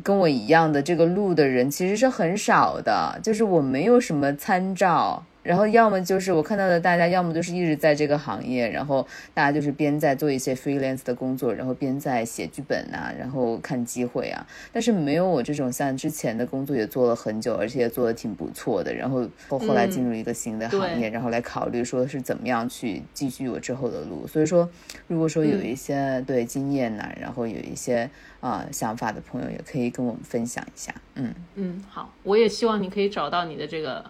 [0.04, 5.24] 跟我一样的这个路的人，其实是很少的，就是我没有什么参照。
[5.48, 14.46] 然后要么就是我看到的大家，要么就是一直在这个行业，然后大家就是边在做一些 freelance 的工作，然后边在写剧本啊，然后看机会啊。
[14.74, 18.94] 但是没有我这种像之前的工作也做了很久，而且也做的挺不错的。
[18.94, 24.28] 然后后后来进入一个新的行业，然后来考虑说是怎么样去继续我之后的路。
[24.28, 24.70] 所以说，
[25.08, 28.10] 如果说有一些对经验呐，然后有一些
[28.42, 30.94] 啊想法的朋友，也可以跟我们分享一下。
[31.16, 34.04] 嗯嗯，好，我也希望你可以找到你的这个。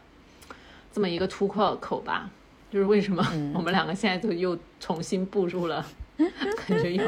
[0.97, 2.27] 这么一个突破口吧，
[2.71, 5.85] 就是为什么我们两个现在就又重新步入了
[6.17, 7.03] 感觉要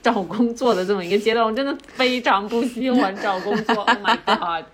[0.00, 1.44] 找工作的这么一个阶段。
[1.44, 4.64] 我真的非常不喜欢找工作，Oh my god！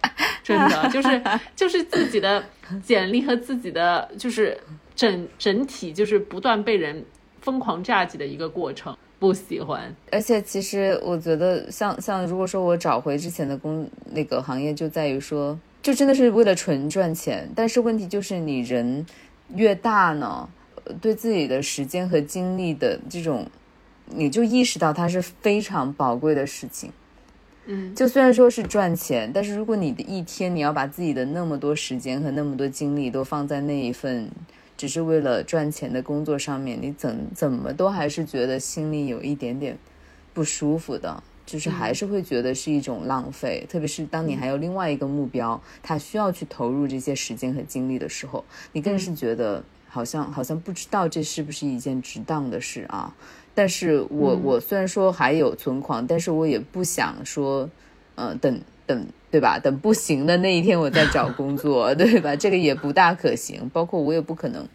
[0.45, 1.21] 真的就是
[1.57, 2.45] 就是自己的
[2.81, 4.57] 简历和自己的就是
[4.95, 7.05] 整整体就是不断被人
[7.41, 9.93] 疯狂炸击的一个过程，不喜欢。
[10.13, 15.59] 而且其实我觉得，像像如果说我找回之前的工那个行业，就在于说。
[15.85, 19.05] 就真的是为了纯赚钱，但是问题就是你人
[19.55, 20.49] 越大呢，
[20.99, 23.47] 对自己的时间和精力的这种，
[24.07, 26.91] 你就意识到它是非常宝贵的事情。
[27.67, 34.31] 嗯，就虽然说是赚钱，但是如果你的一天你要把自己的那么多时间和那么多精力都放在那一份
[34.79, 39.77] 只是为了赚钱的工作上面，你怎怎么都还是觉得心里有一点点
[40.33, 41.23] 不舒服的。
[41.47, 53.15] 就是还是会觉得是一种浪费，特别是当你还有另外一个目标，他需要去投入这些时间和精力的时候，你更是觉得好像好像不知道这是不是一件值当的事啊。
[53.55, 57.71] 但是我我虽然说还有存款，但是我也不想说，
[58.17, 59.59] 呃，等等，对吧？
[59.59, 62.35] 等不行的那一天我再找 工作，对吧？
[62.37, 63.69] 这个也不大可行。
[63.73, 64.67] 包括我也不可能。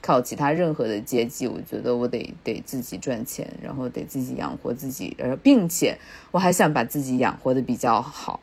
[0.00, 5.98] 靠其他任何的接济，我觉得我得得自己赚钱，然后得自己养活自己，而并且
[6.30, 8.38] 我还想把自己养活的比较好，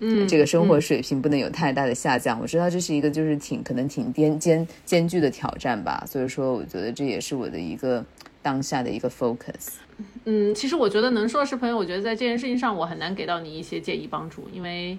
[0.00, 2.38] 嗯，这个生活水平不能有太大的下降。
[2.38, 8.04] 我知道这是一个就是挺可能挺艰艰艰巨的挑战吧，所以说我觉得这也是我的一个
[8.44, 9.78] 当下的一个 focus。
[10.24, 14.96] 嗯，其实我觉得能说是朋友，我觉得在这件事情上我很难给到你一些建议帮助，因为。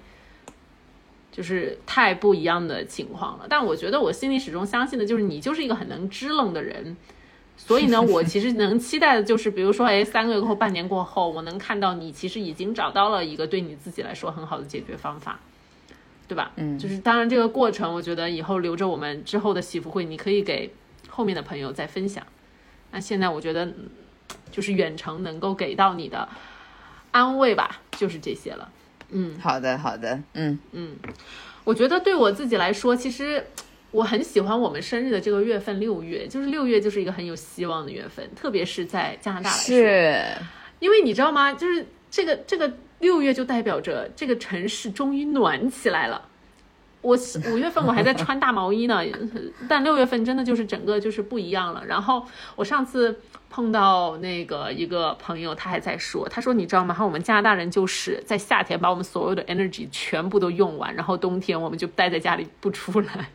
[1.32, 6.96] 就是太不一样的情况了，但我觉得我心里始终相信的就是你就是一个很能支棱的人，
[7.58, 15.38] 所以呢，我其实能期待的就是，比如说，哎，三个月过后、半年过后，我能看到你其实已经找到了一个对你自己来说很好的解决方法，
[16.26, 16.54] 对吧？
[16.56, 20.72] 嗯，就是当然这个过程，我觉得以后留着我们之后的喜福会，你可以给
[21.10, 22.26] 后面的朋友再分享。
[22.96, 23.70] 那现在我觉得
[24.50, 26.26] 就是远程能够给到你的
[27.12, 28.72] 安慰吧，就是这些了。
[29.10, 30.96] 嗯，好的，好的，嗯嗯，
[31.66, 33.46] 我觉得对我自己来说，其实
[33.92, 40.24] 我很喜欢我们生日的这个月份，六月，就是六月就是一个很有希望的月份，特别是在加拿大来说，是，
[40.80, 41.52] 因为你知道吗？
[41.52, 46.30] 就是这个这个六月就代表着这个城市终于暖起来了。
[47.06, 47.16] 我
[47.52, 49.04] 五月份我还在穿大毛衣呢，
[49.70, 51.86] 但六月份真的就是整个就是不一样了。
[51.86, 56.96] 然后我上次碰到那个一个朋友，他还在说，他说你知道吗？
[56.96, 63.30] 哈，我们加拿大人就是在夏天把我们所有的 energy 全部都用完，然后冬天我们就待在家里不出来。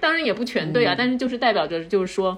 [0.00, 2.36] 当然也不全对啊，但是就是代表着就是说，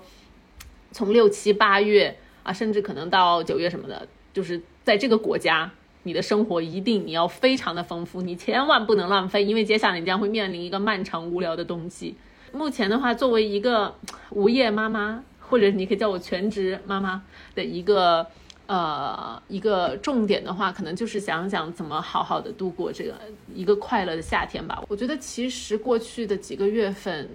[0.93, 5.71] 从六七八月啊，甚至可能到九月什么的，就是在这个国家。
[6.07, 12.15] 你的生活一定你要非常的丰富，你千万不能浪费，因为接下来你将会面临一个漫长无聊的冬季。
[12.53, 13.93] 目前的话，作为一个
[14.31, 17.25] 无业妈妈，或者你可以叫我全职妈妈
[17.57, 18.25] 的一个
[18.69, 23.15] 呃一个重点的话，可能就是想想怎么好好的度过这个
[23.53, 24.85] 一个快乐的夏天吧。
[24.89, 27.29] 我觉得其实过去的几个月份，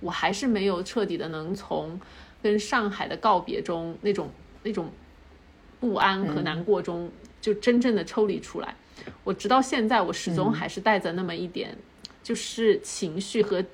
[0.00, 1.98] 我还是没有彻底的能从
[2.42, 4.28] 跟上海的告别中那种
[4.62, 4.90] 那种
[5.80, 7.10] 不安和难过中。
[7.40, 8.74] 就真正的抽离出来，
[9.24, 11.76] 我直到现在，我始终还是带着那么一点，
[12.22, 13.64] 就是情绪和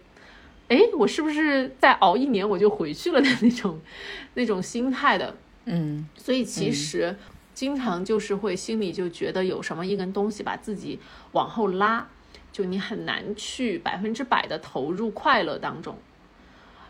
[0.69, 3.81] 哎，我是不是再熬一年我就回去了的那种
[4.35, 5.37] 那种心态的。
[5.67, 7.17] 嗯，所以其实
[7.55, 10.99] 经常就是会心里就觉得有什么一根东西把自己
[11.33, 12.07] 往后拉，
[12.53, 15.97] 就你很难去百分之百的投入快乐当中。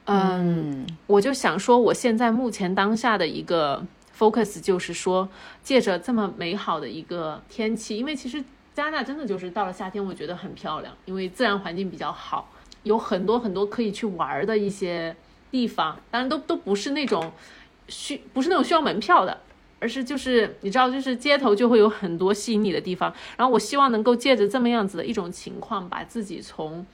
[0.07, 3.87] 嗯，我就想说，我现在目前当下的一个
[4.17, 5.29] focus 就是说，
[5.62, 8.43] 借着这么美好的一个天气，因为其实
[8.75, 12.51] 加拿大真的就是到了夏天，我觉得很漂亮，因为自然环境比较好，
[12.85, 15.15] 有很多很多可以去玩的一些
[15.51, 17.33] 地方，当然都都不是那种
[17.89, 19.41] 需不是那种需要门票的，
[19.81, 23.12] 而是就是你知道，就是街头就会有很多吸引你的地方。
[23.37, 26.87] 然后我希望能够借着这么样子的一种情况，把自己从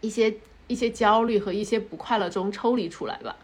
[0.00, 0.36] 一些。
[0.70, 3.34] 一些焦虑和一些不快乐中抽离出来吧，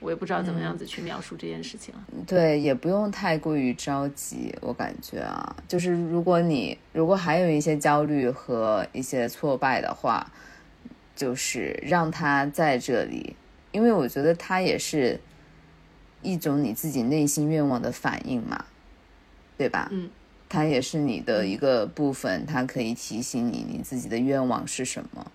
[0.00, 2.00] 我也不知道怎么样子去描述这件事情了。
[2.26, 10.30] 对，也不用太过于着急，我感觉啊，就是如果你如果还有一些焦虑和一些挫败的话，
[11.16, 13.34] 就是让他在这里，
[13.72, 15.20] 因为我觉得他也是
[16.22, 18.64] 一种你自己内心愿望的反应嘛，
[19.56, 19.88] 对吧？
[19.90, 20.08] 嗯，
[20.48, 25.30] 它也是你的一个部分，它可以提醒你你自己的愿望是什么。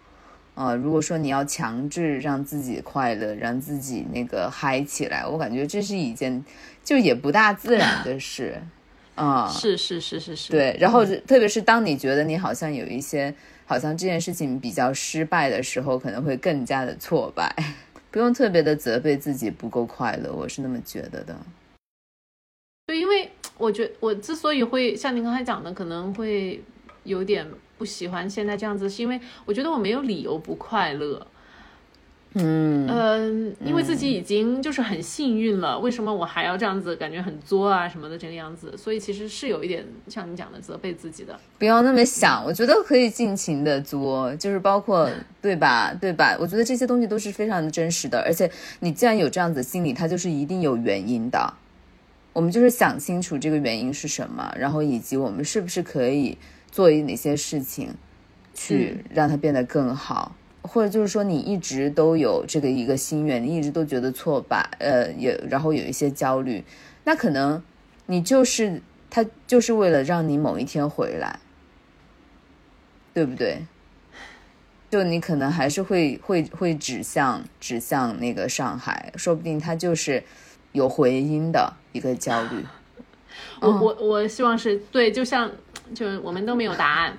[0.55, 6.45] 呃，如果说你要强制让自己快乐，让自己那个嗨起来，我感觉这是一件
[6.83, 8.61] 就也不大自然的事，
[9.15, 10.77] 啊，是是是是是，对。
[10.79, 13.33] 然后特别是当你觉得你好像有一些，
[13.65, 17.51] 好像这件事情比较失败的时候，可能会更加的挫败。
[18.11, 21.35] 不用特别的责备自己不够快乐，我是那么觉得的。
[22.85, 26.63] 对，因为我觉我之所以会像您刚才讲的，可能会
[27.05, 27.47] 有点。
[27.83, 31.27] 不喜欢现在这样子，是因为我觉得我没有理由不快乐。
[32.35, 38.73] 嗯嗯，因为自己已经就是很幸运了，为什么我还要这样子，感觉很作啊什么的这个样子？
[38.77, 41.37] 所以其实是有一点像你讲的责备自己的。
[41.59, 45.09] 不要那么想，我觉得可以尽情的作，就是包括
[45.41, 45.93] 对吧？
[45.99, 46.37] 对吧？
[46.39, 51.53] 我觉得这些东西都是非常的真实的，而且你既然有这样子心理，它就是一定有原因的。
[52.31, 56.37] 我们就是想清楚这个原因是什么，然后以及我们是不是可以。
[56.73, 57.93] 做一哪些事情，
[58.55, 66.63] 去让它变得更好，或者就是说你一直都有这个一个心愿，你一直都觉得挫败，呃，也然后有一些焦虑，
[67.03, 67.61] 那可能
[68.07, 71.37] 你就是他就是为了让你某一天回来，
[73.13, 73.67] 对不对？
[74.89, 80.23] 就你可能还是会会会指向指向那个上海，说不定他就是
[80.71, 82.65] 有回音的一个焦虑。
[83.59, 85.51] 我我我希望是对，就像。
[85.93, 87.15] 就我们都没有答案，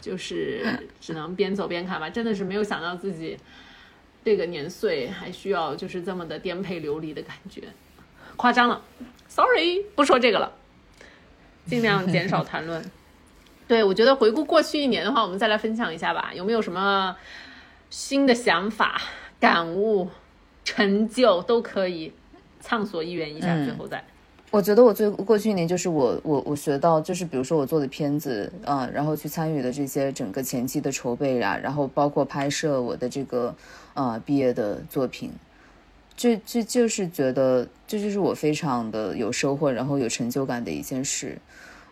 [0.00, 0.64] 就是
[1.00, 2.08] 只能边走边看吧。
[2.08, 3.36] 真的是没有想到自己
[4.24, 7.62] 这个年岁还需要就是这么的颠沛流离的感觉，
[8.34, 8.82] 夸张了。
[9.28, 10.50] Sorry，不说这个了，
[11.66, 12.82] 尽量减少谈论。
[13.68, 16.32] 对我觉得回顾过去一年的话，我们再来分享一下吧。
[16.34, 17.14] 有没有什么
[17.90, 19.00] 新的想法、
[19.38, 20.10] 感悟、
[20.64, 22.12] 成就都可以
[22.60, 24.02] 畅所欲言一下，最后再。
[24.52, 33.54] 我觉得我最过去一年就是我我我学到就是比如说我做的片子，嗯，然后去参与的这些整个前期的筹备啊，然后包括拍摄我的这个
[33.94, 35.32] 呃毕业的作品，
[36.16, 41.36] 这这就是觉得这就是我非常的有收获，然后有成就感的一件事。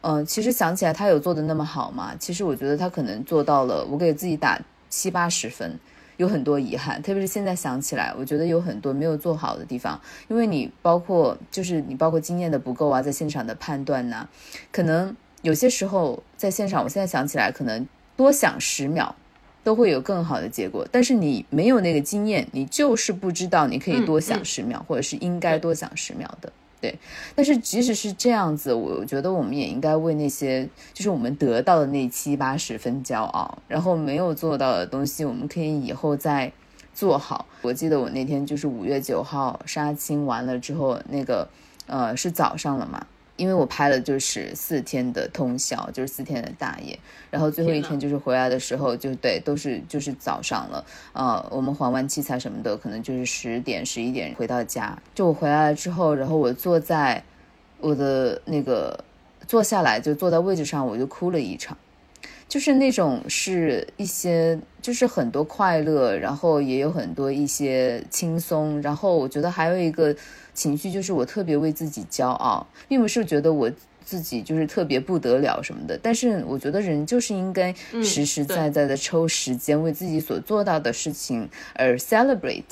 [0.00, 2.14] 嗯，其实想起来他有做的那么好吗？
[2.18, 5.78] 其实我觉得他可能做到了，我给自己打七八十分。
[6.16, 10.00] 有很多遗憾，特别是现在想起来，我觉得有很多没有做好的地方。
[10.28, 14.28] 因为你包括就是你包括经验的不够啊，在现场的判断呐，
[14.70, 17.86] 可能有些时候在现场，我现在想起来，可能
[18.16, 19.14] 多想十秒
[19.62, 20.86] 都会有更好的结果。
[20.92, 26.52] 但是你没有那个经验，你就是不知道你可以多想十秒，或者是应该多想十秒的。
[26.84, 26.98] 对，
[27.34, 36.52] 但是即使是这样子，我觉得我们也应该为那些就是我们得到的那七八十分骄傲，然后没有做到的东西，我们可以以后再
[36.92, 37.46] 做好。
[37.62, 41.48] 我记得我那天就是五月九号杀青完了之后，那个
[41.86, 43.06] 呃是早上了嘛。
[43.36, 46.96] 因为我拍了就是四天的通宵，就是四天的大夜，
[47.30, 54.96] 然后最后一天就是回来的时候，就对，都是就是早上了，呃，我们还完器材什么的，可能就是十点十一点回到家。
[55.14, 57.22] 就我回来了之后，然后我坐在
[57.80, 59.02] 我的那个
[59.48, 61.76] 坐下来，就坐在位置上，我就哭了一场，
[62.48, 70.14] 就是那种是一些就是很多快乐，然后也有很多一些轻松，然后我觉得还有一个。
[70.54, 73.68] 情绪就是我特别为自己骄傲，并不是觉得我
[74.04, 75.98] 自己就是特别不得了什么的。
[76.00, 77.74] 但是我觉得人就是应该
[78.04, 82.62] 实实在在的抽时间为自己所做到的事情而 celebrate，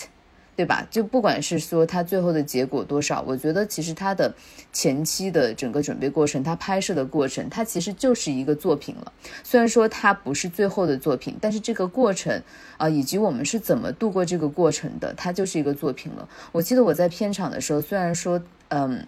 [0.54, 0.86] 对吧？
[0.90, 4.32] 就不管是说它最后的结果多少，我觉得其实它的
[4.72, 9.12] 前期的整个准备过程，它拍摄的过程，它其实就是一个作品了。
[9.42, 12.42] 虽然说它不是最后的作品，但是这个过程
[12.76, 16.28] 啊，以及我们是怎么度过这个过程的，它就是一个作品了。
[16.52, 19.06] 我记得我在片场的时候，虽然说，嗯，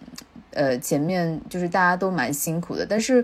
[0.51, 3.23] 呃，前面就是大家都蛮辛苦的，但是。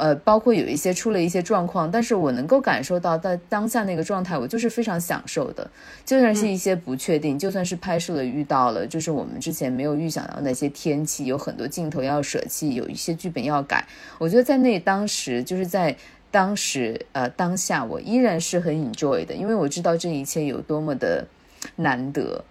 [0.00, 5.70] 呃，包括有一些出了一些状况，但是我能够感受到在当下那个状态，我就是非常享受的。
[6.06, 13.86] 就算是一些不确定，就算是拍摄了遇到了，就是我们之前没有预想到那些天气，有很多镜头要舍弃，有一些剧本要改。
[14.16, 15.94] 我觉得在那当时，就是在
[16.30, 21.26] 当时呃当下，我依然是很 enjoy 的，因为我知道这一切有多么的
[21.76, 22.42] 难得。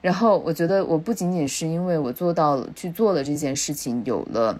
[0.00, 4.58] 然后我觉得我不仅仅是因为我做到了去做了这件事情，有了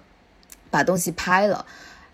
[0.69, 1.65] 把东西拍了。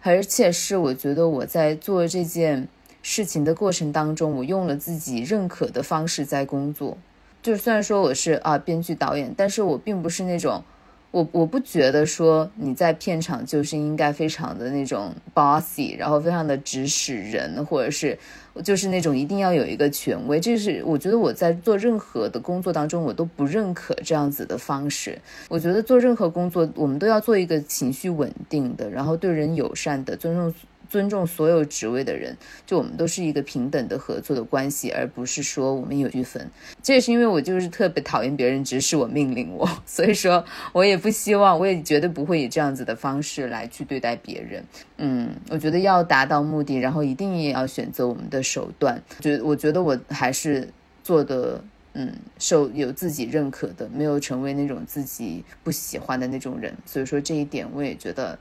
[0.02, 2.68] 而且是我觉得我在做这件
[3.02, 6.98] 事情的过程当中，我用了自己认可的方式在工作。
[7.42, 10.64] 就虽然说我是啊编剧导演，但是我并不是那种。
[11.12, 18.18] 我我不觉得说你在片场就是应该非常的那种 bossy，然后非常的指使人，或者是
[18.64, 20.40] 就是那种一定要有一个权威。
[20.40, 25.18] 这是我觉得我在做任何的工作当中，我都不认可这样子的方式。
[25.50, 30.54] 我觉得做任何工作，我们都要做一个情绪稳定的，然后对人友善的，尊重。
[30.90, 36.50] 尊重所有职位的人，就我们都是一个平等的合作的关系，而不是说我们有区分。
[36.82, 44.64] 这也是因为我就是特别讨厌别人指使我、命令我， 所以说我也不希望，我也绝对不会以这样子的方式来去对待别人。
[44.98, 49.02] 嗯，我觉得要达到目的，然后一定也要选择我们的手段。
[49.20, 50.70] 觉我觉得我还是
[51.04, 51.64] 做的，
[51.94, 56.74] 嗯，受有自己认可的，没有成为那种自己不喜欢的那种人。
[56.86, 58.38] 所以说这一点我也觉得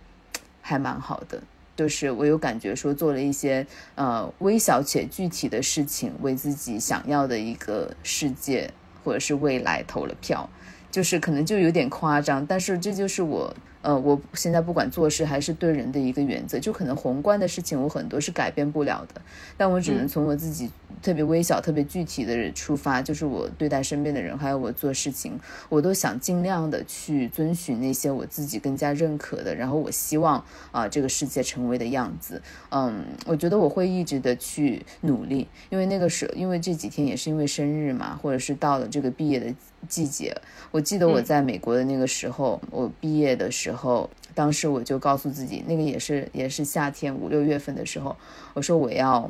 [0.60, 1.42] 还蛮好的。
[1.76, 8.68] 就是我有感觉说做了一些呃微小且具体的事情，为自己想要的一个世界
[9.04, 10.48] 或者是未来投了票，
[10.90, 13.54] 就是可能就有点夸张，但是这就是我。
[13.86, 19.22] 呃，我现在不管做事还是对人的一个原则，就可能宏观的事情我很多是改变不了的，
[19.56, 20.68] 但我只能从我自己
[21.00, 32.42] 特别微小、特别具体的出发，就是我对待身边的人，还有我做事情，我都想尽量的去遵循那些我自己更加认可的，然后我希望啊这个世界成为的样子。
[32.70, 39.54] 嗯，我觉得我会一直的去努力，因为那个时候，因为这几天也是因为生日嘛，或者是到了这个毕业的
[39.88, 40.36] 季节，
[40.70, 44.08] 我记得我在美国的那个时候，我毕业的时候。
[44.34, 48.14] 当时我就告诉自己，那个也是也是夏天五六月份的时候，
[48.52, 49.22] 我说我要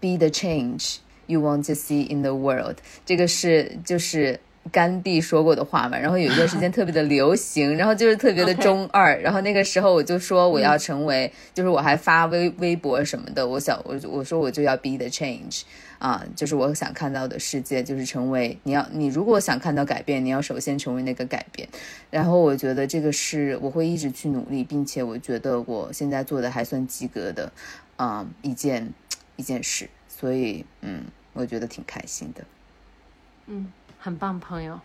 [0.00, 0.96] be the change
[1.26, 2.76] you want to see in the world。
[3.06, 4.38] 这个是就是
[4.70, 5.98] 甘地说过的话嘛。
[5.98, 9.18] 然后有一段时间特别的流行，然后就是特别的中二。
[9.20, 13.46] 然后那个时候我就说我要成为，就是我还发微微博什么的。
[13.46, 15.62] 我想我我说我就要 be the change。
[15.98, 21.68] 啊，就是我想看到的世界，就是成为你要你如果想看到改变，你要首先成为那个改变。
[22.08, 27.50] 然后我觉得这个是我会一直去努力，并且我觉得我现在做的还算及格的，
[27.96, 28.92] 啊，一件
[29.34, 29.90] 一件事。
[30.06, 31.02] 所以，嗯，
[31.32, 32.44] 我觉得挺开心的。
[33.46, 34.80] 嗯，很棒，朋友。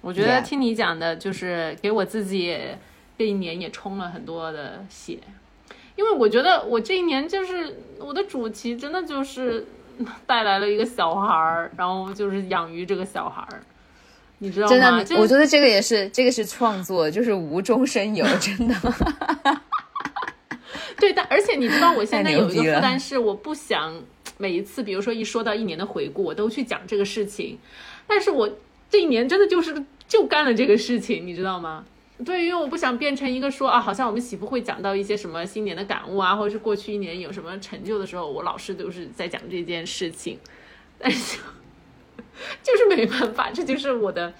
[0.00, 2.58] 我觉得听你讲的，就是给我自己
[3.18, 5.18] 这一年也充了很多的血，
[5.96, 9.66] 因为我觉得我这一年就是我的主题，真的就是。
[10.26, 13.62] 带来了一个小孩儿，然后就是养育这个小孩儿，
[14.38, 15.04] 你知道吗？
[15.04, 18.74] 真的，我觉得这个也是，这个是创作，就是无中生有， 真的。
[20.98, 23.94] 对，但而且你知道，我现在有一个负担是，我不想
[24.38, 27.58] 每一次，比如说一说到一年的回顾，我都去讲这个事情，
[28.06, 28.58] 但是我
[28.90, 31.84] 这一年真的就是就干了这个事情，你知道吗？
[32.24, 40.38] 对，因为我不想变成一个说啊，好像我们媳妇会讲到一些什么新年的感悟啊，或者是过去一年有什么成就的时候，我老是都是在讲这件事情，
[40.98, 41.38] 但是
[42.62, 44.32] 就是没办法，这就是我的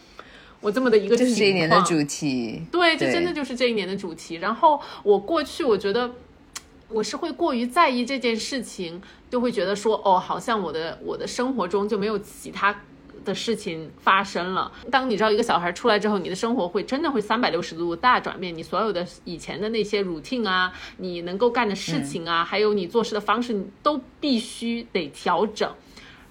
[0.60, 4.36] 我这么的一个就是这一年的主题，对，这真的就是这一年的主题。
[4.36, 6.12] 然后我过去我觉得
[6.88, 12.82] 我是会过于在意这件事情，就会觉得说哦，好像我的我的生活中就没有其他。
[13.24, 14.70] 的事情发生了。
[14.90, 18.56] 当你知道一个小孩出来之后，你的生活会真的会三百六十度大转变。
[18.56, 25.72] 你所有的以前的那些 routine 啊，你能够干的事情啊，还有你做事的方式，你都必须得调整。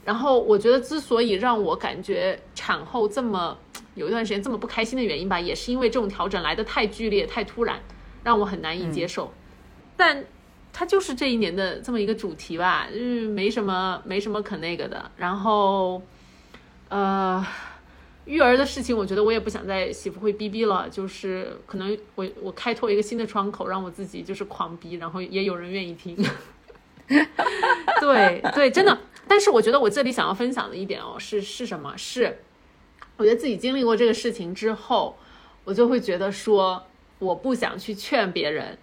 [0.03, 3.57] 然后我觉得，之所以让我感觉产后这么
[3.95, 7.79] 有一段时间这么不开心的原因吧，也是因为这种调整来的太剧烈、太突然，
[8.23, 9.31] 让我很难以接受。
[9.95, 10.23] 但
[10.73, 15.11] 它就是这一年的这么一个主题吧，就是没什么没什么可那个的。
[15.17, 16.01] 然后。
[16.91, 17.41] 呃，
[18.25, 26.17] 育儿的事情，我觉得我也不想在喜福会逼逼了，就是可能我我开拓一个新的窗口，让我自己就是狂逼，然后也有人愿意听。
[28.01, 28.97] 对对，真的。
[29.25, 31.93] 但是我觉得我这里想要分享的一点哦，是是什么？
[31.95, 32.39] 是
[33.15, 35.17] 我觉得自己经历过这个事情之后，
[35.63, 36.85] 我就会觉得说，
[37.19, 38.77] 我不想去劝别人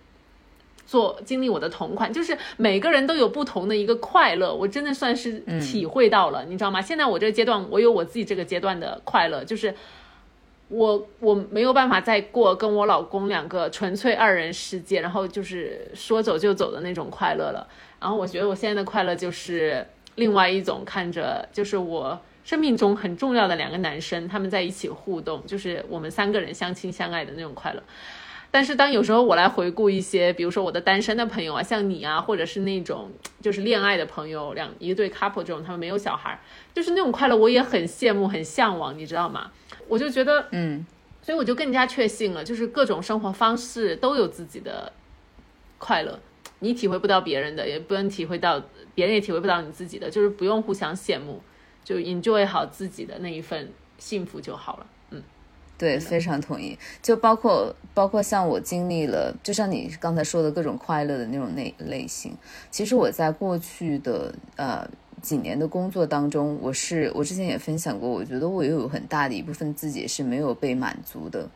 [0.88, 6.80] 做经历我的同款，就是每个人都有不同的一个快乐，我真的算是体会到了，你知道吗？
[6.80, 9.74] 现在我这个阶段，我有我自己这个阶段的快乐，就是
[10.68, 17.68] 我我没有办法再过跟我老公两个纯粹二人世界，然后就是说走就走的那种快乐了。
[18.00, 27.82] 然后我觉得我现在的快乐就是另外一种，看着就是我生命中很重要的两个男生，他们在一起互动，就是我们三个人相亲相爱的那种快乐。
[28.50, 33.10] 但是当有时候我来回顾一些，比如说我的单身的朋友啊，像你啊，或者是那种
[33.42, 36.40] 就是恋爱的朋友，两一对 couple 这种，他们没有小孩，
[36.74, 39.50] 就是那种快乐，我也很羡慕，很向往，你知道吗？
[39.86, 40.84] 我就觉得，嗯，
[41.20, 44.90] 所以我就更加确信了，就是各种生活方式都有自己的
[45.76, 46.18] 快乐，
[46.60, 48.62] 你体会不到别人的，也不能体会到
[48.94, 51.42] 别人也体会不到你自己的，就是不用互相羡慕，
[51.84, 54.86] 就 enjoy 好自己的那一份幸福就好了。
[55.78, 56.76] 对，非常同意。
[57.00, 62.36] 就包括包括像我经历了，就像你刚才说的各种快乐的那种类类型。
[62.70, 64.86] 其实我在过去的呃
[65.22, 71.48] 几年的工作当中，我是我之前也分享过，我觉得我又有很大的一部分自己是没有被满足的。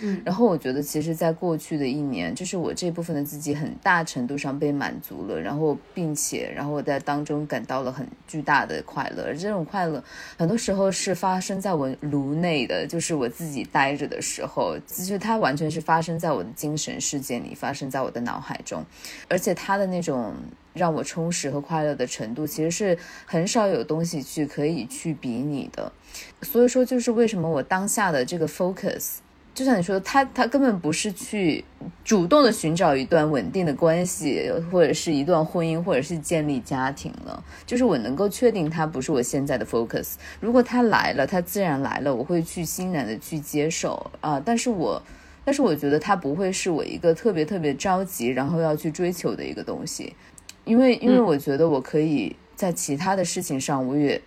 [0.00, 9.34] 嗯，然后我觉得，其实，在过去的一年，就是我这部分的自己很大程度上被满足了，然后，并且，然后我在当中感到了很巨大的快乐。
[9.34, 10.02] 这种快乐，
[10.36, 18.84] 很多时候是发生在我颅内的，就是我自己待着的时候，其实它完全是发生在我的精神世界里，发生在我的脑海中，
[19.28, 20.34] 而且它的那种
[20.74, 22.96] 让我充实和快乐的程度，其实是
[23.26, 25.90] 很少有东西去可以去比拟的。
[26.42, 29.16] 所以说，就是为什么我当下的这个 focus。
[29.58, 31.64] 就像你说的，他他根本不是去
[32.04, 37.42] 主动的寻找一段稳定的关系，或者是一段婚姻，或者是建立家庭了。
[37.66, 40.14] 就是我能够确定他不是我现在的 focus。
[40.38, 44.40] 如果他来了，他自然来了，我会去欣然的去接受啊。
[44.44, 45.02] 但是我，
[45.44, 50.14] 但是我觉得他不会是我一个特别特别着急，然后要去追求的一个东西，
[50.64, 54.22] 因为因为我觉得我可以在其他的事情上，我也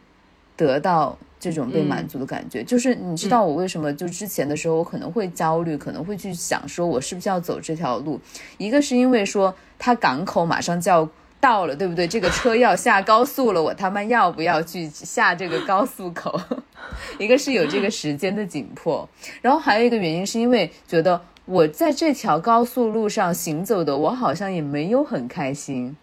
[0.57, 1.17] 得到。
[1.41, 8.21] 这种被满足的感觉，就是你知道我为什么就之前的时候我可能会焦虑，可能会去想说我是不是要走这条路。
[8.59, 12.07] 一个是因为说它港口马上就要到了，对不对？
[12.07, 16.39] 这个车要下高速了，我他妈要不要去下这个高速口？
[17.17, 19.09] 一个是有这个时间的紧迫，
[19.41, 25.97] 然后还有一个原因是因为觉得我在这条高速路上行走的，我好像也没有很开心。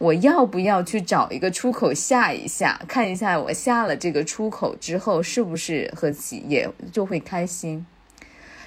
[0.00, 7.84] 我要不要去找一个出口下一下，看一下我下了这个出口之后是不是和企业就会开心？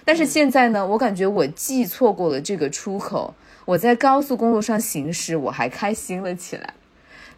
[0.06, 3.34] 但是现在呢，我感觉我既错过了这个出口，
[3.66, 6.76] 我在高速公路上行驶我还开心了起来，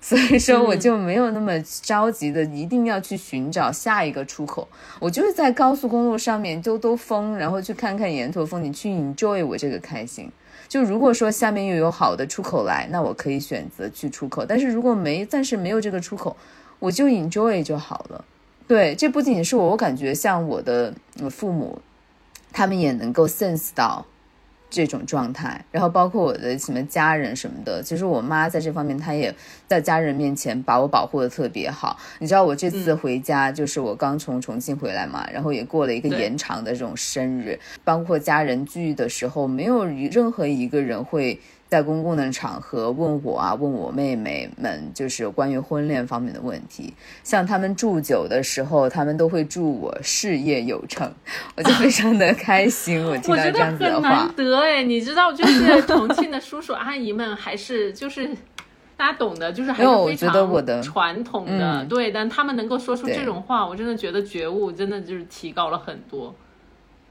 [0.02, 4.68] 所以说我就没有那么着急的一定要去寻找下一个出口，
[5.00, 10.30] 我就是在高速公路上面兜兜风，然后去看看沿途风景，去 enjoy 我这个开心。
[10.68, 14.46] 就如果说下面又有好的出口来，那我可以选择去出口。
[14.46, 16.36] 但是如果没暂时没有这个出口，
[16.80, 18.26] 我就 enjoy 就好了。
[18.68, 20.94] 对，这不仅是我，我感觉像我的
[21.30, 21.80] 父母，
[22.52, 24.06] 他们也能够 sense 到。
[24.76, 29.34] 这种状态，然后包括我的什么家人什么的，其实我妈在这方面，她也
[29.68, 31.98] 在家人面前把我保护的特别好。
[32.20, 41.40] 你知道我这次回家，就是我刚从重庆回来嘛，然后也过了一个延长的这种生日，包括家人聚的时候，没有任何一个人会。
[41.68, 46.94] 在公共的场合问我啊，问我妹妹们，就是关于婚恋方面的问题。
[47.24, 51.12] 像他们祝酒的时候，他们都会祝我事业有成，
[51.58, 53.04] 我就非常的开心。
[53.06, 58.30] 我听到这样子的话，很难得哎，你知道，就是重庆的叔叔阿姨们，还是就是
[58.96, 61.84] 大家懂的，就是还是非常传统的。
[61.86, 66.34] 对，但他们能够说出这种话，我真的觉得觉悟真的就是提高了很多。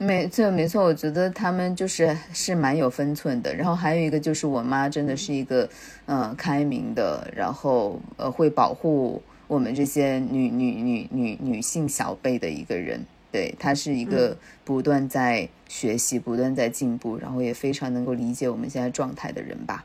[0.05, 3.55] 没错，没错，我觉得他们就是是蛮有分寸的。
[3.55, 5.69] 然后还有一个就是我妈真的是一个，
[6.07, 13.05] 嗯，开明的，然后呃会保护我们这些女女女女女性小辈的一个人。
[13.33, 19.85] 对，她是一个不断在学习、不断在进步，然后也非常能够理解我们现在状态的人吧。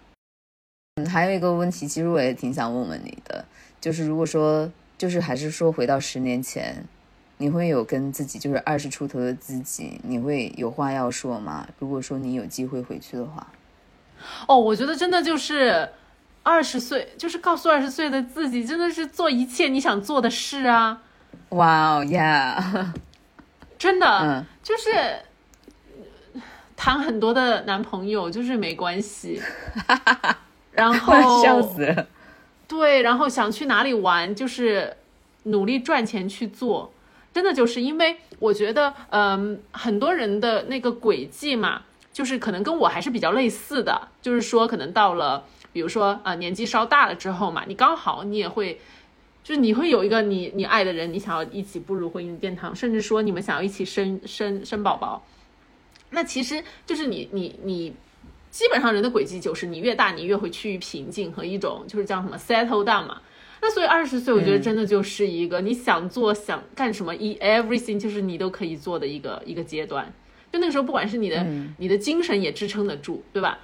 [0.97, 3.45] 嗯，还有一个问题，其实我也挺想问问你的，
[3.81, 6.83] 就是如果说，就是还是说回到十年前。
[7.41, 11.65] 你会有跟自己就是二十出头的自己，你会有话要说吗？
[11.79, 13.47] 如果说你有机会回去的话，
[14.45, 15.87] 哦，我觉得真的就是
[16.43, 21.01] 二十岁，就是告诉二十岁的自己，真的是做一切你想做的事啊！
[21.49, 22.91] 哇哦，Yeah，
[23.79, 24.91] 真的，嗯，就是
[26.75, 29.41] 谈很多的男朋友，就是没关系，
[30.73, 32.07] 然后 笑死了。
[32.67, 34.97] 对，然后想去哪里玩，就是
[35.43, 36.91] 努力赚钱去做，
[37.33, 48.79] 真的就是因为我觉得，嗯，很多人的那个轨迹嘛，就是可能跟我还是比较类似的，就是说可能到了，比如说啊年纪稍大了之后嘛，你刚好你也会，
[49.43, 55.23] 就是你会有一个你你爱的人，你想要一起步入婚姻殿堂，甚至说你们想要一起生生生宝宝，
[56.09, 57.93] 那其实就是你你你。
[58.51, 63.21] 基本上人的轨迹就是你越大，你越会趋于平静和一种就是叫什么 settle down 嘛。
[63.61, 70.11] 那所以二十岁，我觉得真的就是一个你想做想干什么一 everything 就是你都可以做的一个一个阶段。
[70.51, 71.45] 就那个时候，不管是你的
[71.77, 73.59] 你的精神也支撑得住，对吧？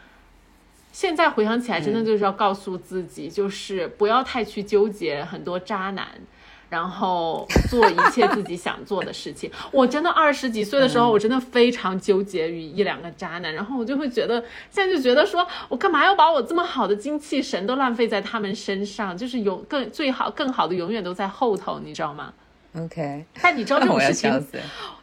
[0.91, 6.07] 现在回想起来，真的就是要告诉自己，就是不要太去纠结很多渣男。
[6.69, 9.51] 然后做一切自己想做的事情。
[9.71, 19.17] 我真的二十几岁的时候，我真的非常纠结于一两个渣男，然后我就会觉得，现在就觉得说，我干嘛要把我这么好的精气神都浪费在他们身上？
[19.17, 22.33] 就是有更最好更好的永远都在后头，你知道吗
[22.77, 24.45] ？OK，但你知道这种 事情，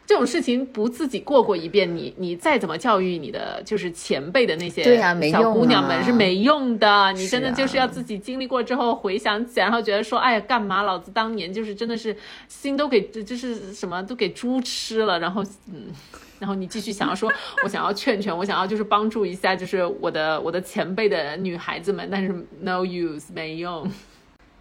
[0.05, 4.97] 这种事情不自己过过一遍，你你再怎么教育你的就是前辈的那些
[5.31, 7.11] 小姑娘们是没用的。
[7.13, 12.15] 你真的就是要自己经历过之后回想起来，然后觉得说，哎呀，干嘛老子当年就是真的是
[12.47, 15.87] 心都给就是什么都给猪吃了，然后嗯，
[16.39, 17.31] 然后你继续想要说，
[17.63, 22.29] 我想要劝劝，我想要就是帮助一下，就是我的我的前辈的女孩子们，但是
[22.59, 23.89] no use 没用。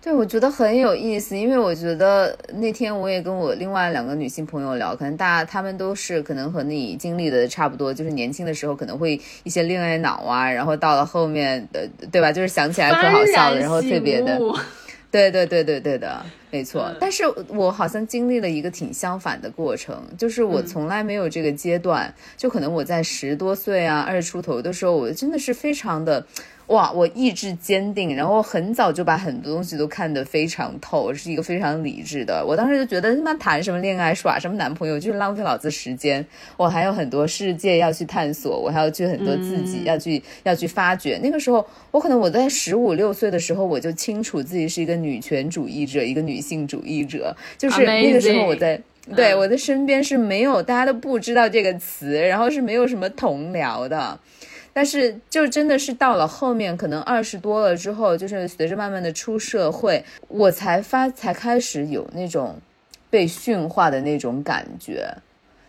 [0.03, 12.33] 对，我觉得很有意思，因为我觉得那天我也跟我另外两个女性朋友聊，可能大家她们都是可能和你经历的差不多，就是年轻的时候可能会一些恋爱脑啊，然后到了后面呃，对吧？
[12.33, 14.41] 就是想起来可好笑了，然后特别的，
[15.13, 16.93] 对对对对对的，没错。
[16.99, 26.27] 但是我好像经历了一个挺相反的过程，就是我从来没有这个阶段，就可能我在十多岁啊，二十出头的时候，我真的是非常的。
[26.69, 32.45] 哇，我意志坚定，然后很早就把很多东西都看得非常透，是一个非常理智的。
[32.47, 36.25] 我当时就觉得他妈谈什么恋爱，耍什么男朋友，就是浪费老子时间。
[36.57, 41.19] 我还有很多世界要去探索，我还要去很多自己要去要去发掘。
[41.23, 47.37] 那个时候，我可能我在十五六岁的时候，我就清楚自己是一个女权主义者，一个女性主义者。
[47.59, 48.81] 就是那个时候我在
[49.15, 54.19] 对我的身边是没有大家都不知道这个词，然后是没有什么同僚的。
[54.73, 62.57] 但是，就真的是到了后面，可能二十多了之后，就是随着慢慢的出社会，我才发才开始有那种
[63.11, 65.15] 被驯化的那种感觉。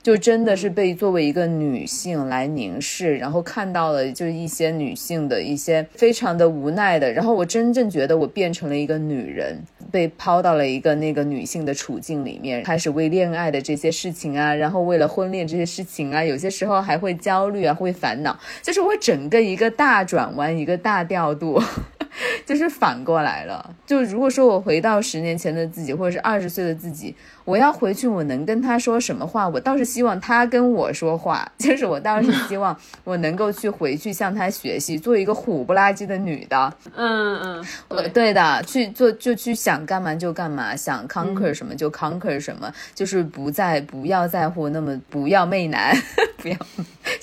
[0.04, 9.58] 就真的是被作为一个女性来凝视，然后看到了就是一些女性的一些非常的无奈的，然后我真正觉得我变成了一个女人，
[9.90, 21.62] 被抛到了一个那个女性的处境里面，开始为恋爱的这些事情啊，然后为了婚恋这些事情啊，有些时候还会焦虑啊，会烦恼，就是我整个一个大转弯，一个大调度。
[22.46, 23.74] 就是反过来了。
[23.86, 29.48] 就如果说我回到十年前的自己，或者是二十岁的自己，我要回去，我能跟他说什么话？
[29.48, 31.50] 我倒是希望他跟我说话。
[31.58, 36.74] 就是我倒是希望我能够去回去向他学习，做一个虎不拉几的女的。
[36.96, 45.96] 嗯嗯，对对的，去做就去想干嘛就干嘛，想 conquer 什么就 conquer 什么，就是不再不要在乎那么不要媚男，
[46.38, 46.58] 不要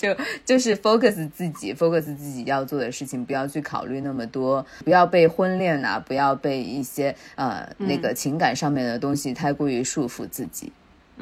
[0.00, 4.64] 就就是 focus 自己，focus 自己要做的事情，不要去考虑那么多。
[4.84, 10.72] 不要被婚恋啊，不要被一些呃那个情感上面的东西太过于束缚自己，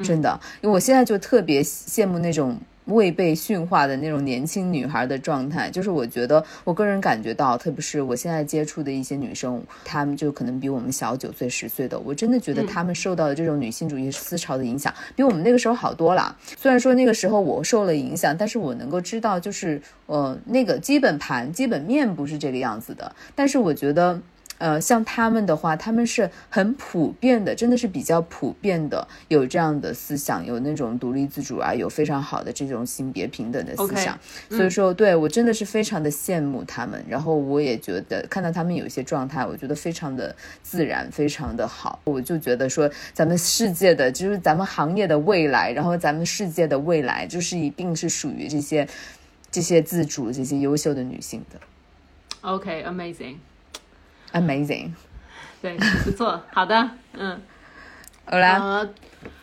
[0.01, 2.57] 真的，因为我现在就特别羡慕那种。
[2.89, 16.35] 未被驯化的那种年轻女孩的状态，就是我觉得，我个人感觉到，特别是我现在接触的一些女生，她们就可能比我们小九岁、十岁的，我真的觉得她们受到的这种女性主义思潮的影响，比我们那个时候好多了。
[16.57, 23.15] 虽然说那个时候我受了影响，但是我能够知道，就是呃，那个基本盘、基本面不是这个样子的。
[23.35, 24.19] 但是我觉得。
[24.59, 34.19] 呃，像他们的话，他们是很普遍的，真的是比较普遍的，有这样的思想，有那种独立自主啊，有非常好的这种性别平等的思想。
[34.49, 37.03] 所以说，对我真的是非常的羡慕他们。
[37.09, 41.99] 然后我也觉得看到他们有一些状态，我觉得非常的自然，非常的好。
[42.03, 48.85] 我就觉得说，咱们世界的就是咱们行业的未来，然后咱们世界的未来，就是一定是属于这些
[49.49, 51.59] 这些自主、这些优秀的女性的。
[52.41, 53.35] OK，amazing。
[54.33, 54.91] Amazing，
[55.61, 57.41] 对，不错，好的，嗯，
[58.25, 58.87] 好啦，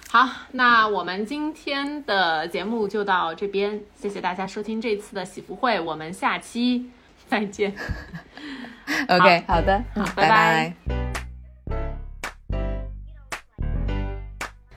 [0.09, 6.91] 好，那我们今天的节目就到这边，谢谢大家收听这次的喜福会，我们下期
[7.29, 7.75] 再见。
[9.09, 11.06] OK，好的，好，拜拜。